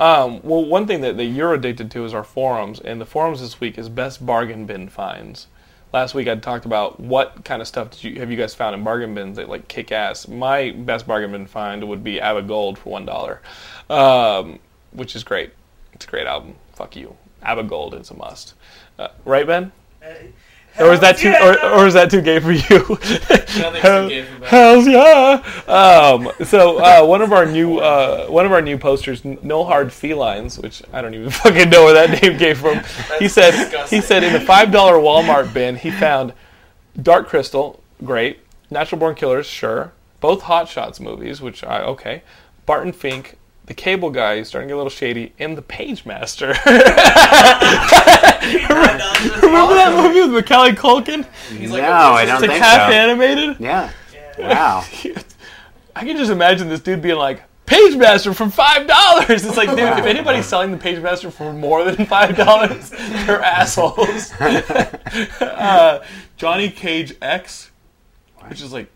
[0.00, 3.40] Um, well, one thing that, that you're addicted to is our forums, and the forums
[3.40, 5.48] this week is best bargain bin finds.
[5.92, 8.84] Last week I talked about what kind of stuff you have you guys found in
[8.84, 10.28] bargain bins that like kick ass.
[10.28, 13.40] My best bargain bin find would be Abba Gold for one dollar,
[13.88, 14.58] um,
[14.92, 15.52] which is great.
[15.94, 16.56] It's a great album.
[16.74, 18.54] Fuck you, Abba Gold is a must.
[18.98, 19.72] Uh, right, Ben?
[20.80, 22.78] Or is that too, or, or is that too gay for you?
[22.88, 25.42] Nothing's too gay for Hells yeah!
[25.66, 29.88] Um, so uh, one of our new uh, one of our new posters, No Hard
[29.88, 32.80] Felines, which I don't even fucking know where that name came from.
[33.18, 36.32] he said he said in a five dollar Walmart bin he found
[37.00, 38.40] Dark Crystal, great.
[38.70, 39.92] Natural Born Killers, sure.
[40.20, 42.22] Both Hot Shots movies, which I okay.
[42.66, 43.37] Barton Fink,
[43.68, 46.46] The Cable Guy, is starting to get a little shady, and The Page Master.
[46.66, 46.84] Remember
[49.74, 51.26] that movie with Macaulay Culkin?
[51.50, 52.28] He's like no, a I wizard.
[52.28, 52.96] don't It's like think half so.
[52.96, 53.56] animated.
[53.60, 53.90] Yeah.
[54.38, 54.84] Wow.
[55.96, 59.44] I can just imagine this dude being like, Page Master for five dollars.
[59.44, 62.88] It's like, dude, if anybody's selling the Page Master for more than five dollars,
[63.26, 64.32] they're assholes.
[65.42, 66.02] uh,
[66.38, 67.70] Johnny Cage X,
[68.46, 68.90] which is like,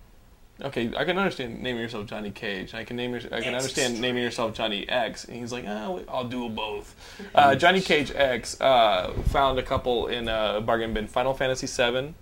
[0.63, 2.75] okay, I can understand naming yourself Johnny Cage.
[2.75, 5.25] I can name your, I can understand naming yourself Johnny X.
[5.25, 6.95] And he's like, oh, I'll do both.
[7.35, 11.07] Uh, Johnny Cage X uh, found a couple in a bargain bin.
[11.07, 12.15] Final Fantasy VII.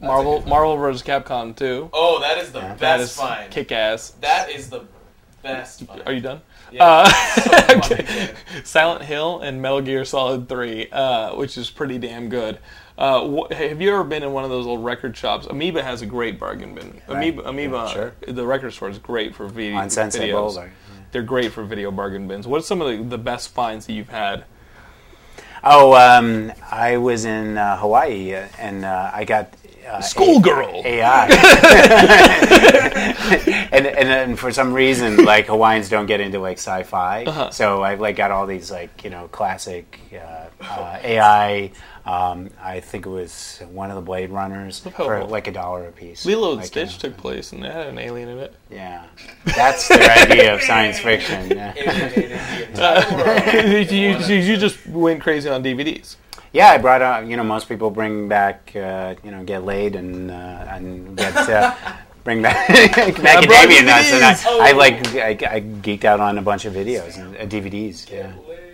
[0.00, 1.02] Marvel, Marvel vs.
[1.02, 1.90] Capcom 2.
[1.92, 3.50] Oh, that is the That best is find.
[3.50, 4.10] kick ass.
[4.20, 4.84] That is the
[5.42, 6.02] best find.
[6.06, 6.40] Are you done?
[6.70, 6.84] Yeah.
[6.84, 8.06] Uh, So fucking.
[8.64, 12.58] Silent Hill and Metal Gear Solid 3, uh, which is pretty damn good.
[12.98, 15.46] Uh, wh- have you ever been in one of those old record shops?
[15.46, 17.00] Amoeba has a great bargain bin.
[17.06, 18.12] Amoeba, Amoeba Yeah, sure.
[18.26, 20.32] the record store is great for video, On Sunset videos.
[20.32, 20.72] Boulevard.
[21.12, 22.46] They're great for video bargain bins.
[22.48, 24.44] What's some of the, the best finds that you've had?
[25.62, 29.54] Oh, um, I was in uh, Hawaii uh, and uh, I got
[29.88, 30.82] uh, Schoolgirl.
[30.84, 31.28] AI.
[34.18, 37.50] and, and then for some reason, like Hawaiians don't get into like sci-fi, Uh-huh.
[37.50, 41.70] so I've like got all these like you know classic uh, uh, AI.
[42.06, 45.92] Um, I think it was one of the Blade Runners for like a dollar a
[45.92, 46.24] piece.
[46.24, 48.54] Lilo and Like, Stitch uh, took place, and they had an alien in it.
[48.70, 49.04] Yeah,
[49.44, 51.50] that's their idea of science fiction.
[51.58, 51.74] Yeah.
[51.76, 53.90] Alienated the entire world.
[53.90, 56.16] you, you, you just went crazy on DVDs.
[56.52, 57.26] Yeah, I brought out.
[57.26, 58.72] You know, most people bring back.
[58.74, 60.34] Uh, you know, get laid and uh,
[60.68, 61.36] and get.
[61.36, 61.74] Uh,
[62.28, 64.46] Bring back macadamia nuts, and DVDs.
[64.60, 68.10] I, I like I, I geeked out on a bunch of videos and uh, DVDs.
[68.10, 68.32] Yeah,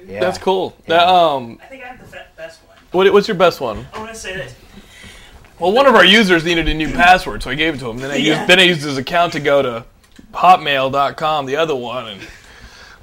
[0.08, 0.18] yeah.
[0.18, 0.76] That's cool.
[0.88, 2.76] That, um, I think I have the best one.
[2.90, 3.86] what, what's your best one?
[3.94, 4.56] I want to say this.
[5.60, 7.98] Well, one of our users needed a new password, so I gave it to him.
[7.98, 8.38] Then I Yeah.
[8.40, 9.84] used then I used his account to go to
[10.32, 12.20] hotmail.com, the other one, and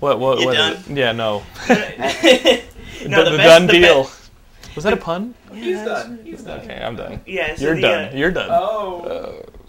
[0.01, 0.73] what what You what done?
[0.73, 0.89] it?
[0.89, 2.61] Yeah, no, no, the,
[3.03, 4.03] the, the best, done the deal.
[4.03, 4.29] Best.
[4.75, 5.33] Was that a pun?
[5.53, 6.19] He's done.
[6.25, 6.59] He's done.
[6.59, 7.21] Okay, I'm done.
[7.25, 8.05] Yeah, so You're the, done.
[8.13, 8.49] uh, You're done.
[8.51, 9.35] Oh.
[9.43, 9.60] Fuck.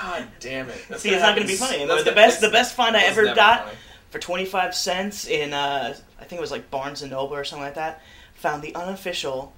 [0.00, 0.76] God damn it!
[0.88, 1.96] That's See, it's not gonna be funny anymore.
[1.96, 3.76] that's The gonna- best, the best find I ever got funny.
[4.10, 7.44] for twenty five cents in, uh, I think it was like Barnes and Noble or
[7.44, 8.00] something like that.
[8.36, 9.52] Found the unofficial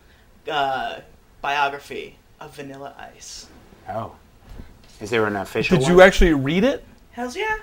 [0.51, 1.01] uh,
[1.43, 3.47] biography of Vanilla Ice.
[3.89, 4.13] Oh.
[5.01, 5.93] Is there an official Did one?
[5.93, 6.85] you actually read it?
[7.13, 7.57] Hell's yeah!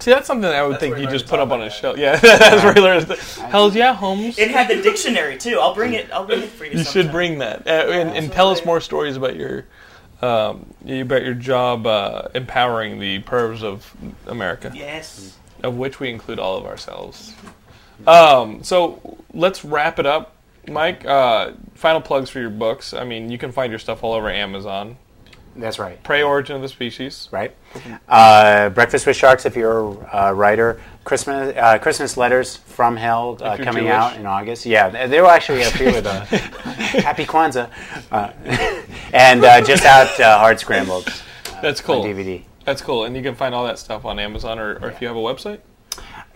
[0.00, 1.64] See, that's something that I would That's think you you just put up on a
[1.64, 1.98] like shelf.
[1.98, 3.04] Yeah, that's where you learn.
[3.50, 4.38] Hell's yeah, Holmes.
[4.38, 5.58] It had the dictionary too.
[5.60, 6.08] I'll bring it.
[6.12, 6.70] I'll bring it for you.
[6.78, 9.64] You should bring that uh, and, and tell us more stories about your
[10.22, 13.94] um, bet your job uh, empowering the pervs of
[14.26, 15.36] America, Yes.
[15.62, 17.32] of which we include all of ourselves.
[18.06, 20.34] Um, so let's wrap it up,
[20.68, 21.04] Mike.
[21.04, 22.94] Uh, final plugs for your books.
[22.94, 24.96] I mean, you can find your stuff all over Amazon.
[25.58, 26.00] That's right.
[26.04, 27.28] Prey: Origin of the Species.
[27.32, 27.52] right?
[28.08, 30.80] Uh, Breakfast with Sharks, if you're a writer.
[31.04, 33.92] Christmas uh, Christmas letters from Hell uh, coming Jewish.
[33.92, 34.64] out in August.
[34.66, 36.20] Yeah, th- there will actually a few of the
[37.02, 37.70] Happy Kwanzaa,
[38.12, 38.30] uh,
[39.12, 41.10] and uh, just out uh, Hard Scrambled
[41.60, 42.02] That's cool.
[42.02, 42.44] on DVD.
[42.64, 45.08] That's cool, and you can find all that stuff on Amazon, or, or if you
[45.08, 45.60] have a website.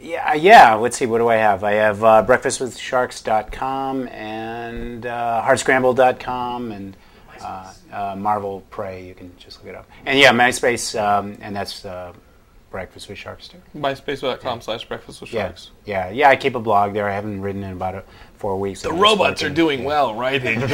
[0.01, 0.75] Yeah, yeah.
[0.75, 1.07] Let's see.
[1.07, 1.62] What do I have?
[1.62, 6.97] I have uh, breakfastwithsharks.com and uh, hardscramble.com and
[7.43, 9.07] uh, uh, Marvel Prey.
[9.07, 9.88] You can just look it up.
[10.07, 12.12] And yeah, MySpace, um, and that's uh,
[12.73, 13.59] Breakfast with Sharks too.
[13.77, 15.70] MySpace.com slash Breakfast with Sharks.
[15.85, 16.12] yeah, yeah.
[16.12, 16.29] yeah.
[16.31, 17.09] I keep a blog there.
[17.09, 18.03] I haven't written in about uh,
[18.35, 18.83] four weeks.
[18.83, 20.59] The robots are doing well writing.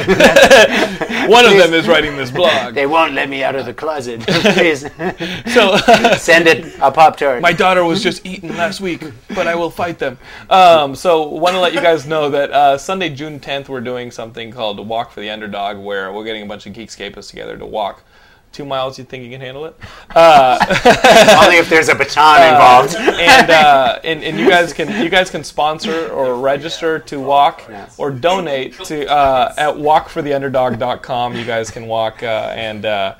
[1.29, 2.73] One of them is writing this blog.
[2.73, 4.21] They won't let me out of the closet.
[4.27, 4.83] Please
[5.53, 5.77] So
[6.17, 7.41] send it a pop tart.
[7.41, 9.03] my daughter was just eaten last week,
[9.35, 10.17] but I will fight them.
[10.49, 14.09] Um, so want to let you guys know that uh, Sunday, June 10th, we're doing
[14.09, 17.65] something called Walk for the Underdog, where we're getting a bunch of Geekscapists together to
[17.65, 18.03] walk.
[18.51, 19.75] Two miles, you think you can handle it?
[20.15, 22.95] Only if there's a baton involved.
[22.95, 27.69] and, uh, and and you guys can you guys can sponsor or register to walk
[27.97, 31.35] or donate to uh, at walkfortheunderdog.com.
[31.35, 33.15] You guys can walk uh, and uh,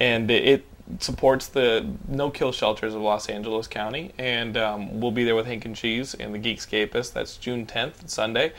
[0.00, 0.66] and it
[0.98, 4.12] supports the no kill shelters of Los Angeles County.
[4.18, 7.12] And um, we'll be there with Hank and Cheese and the Geekscapists.
[7.12, 8.52] That's June 10th, Sunday.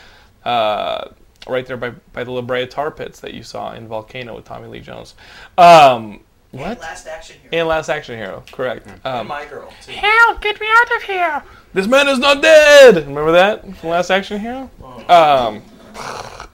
[0.43, 1.09] Uh,
[1.47, 4.45] right there by, by the La Brea Tar Pits that you saw in Volcano with
[4.45, 5.15] Tommy Lee Jones.
[5.57, 6.21] Um,
[6.53, 6.79] what?
[6.79, 7.49] Last action here.
[7.51, 8.87] And Last Action Hero, correct.
[9.03, 9.91] Um, my girl too.
[9.91, 10.39] Help!
[10.39, 11.43] Get me out of here!
[11.73, 12.95] This man is not dead.
[12.95, 14.69] Remember that from Last Action Hero?
[15.09, 15.63] Um,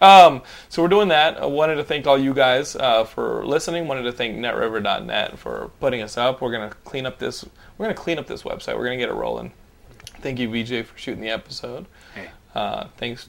[0.01, 1.37] um, so we're doing that.
[1.41, 3.89] I wanted to thank all you guys uh, for listening.
[3.89, 6.39] Wanted to thank NetRiver.net for putting us up.
[6.39, 7.45] We're gonna clean up this.
[7.77, 8.77] We're gonna clean up this website.
[8.77, 9.51] We're gonna get it rolling.
[10.21, 11.87] Thank you, VJ, for shooting the episode.
[12.15, 12.29] Hey.
[12.55, 13.27] Uh, thanks.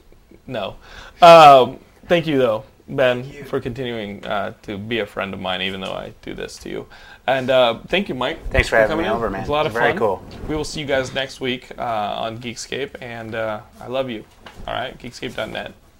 [0.50, 0.76] No.
[1.22, 5.80] Um, thank you, though, Ben, for continuing uh, to be a friend of mine, even
[5.80, 6.86] though I do this to you.
[7.26, 8.44] And uh, thank you, Mike.
[8.50, 9.16] Thanks for having coming me in.
[9.16, 9.40] over, man.
[9.40, 9.98] It was a lot of It's very fun.
[9.98, 10.24] cool.
[10.48, 14.24] We will see you guys next week uh, on Geekscape, and uh, I love you.
[14.66, 15.72] All right, geekscape.net.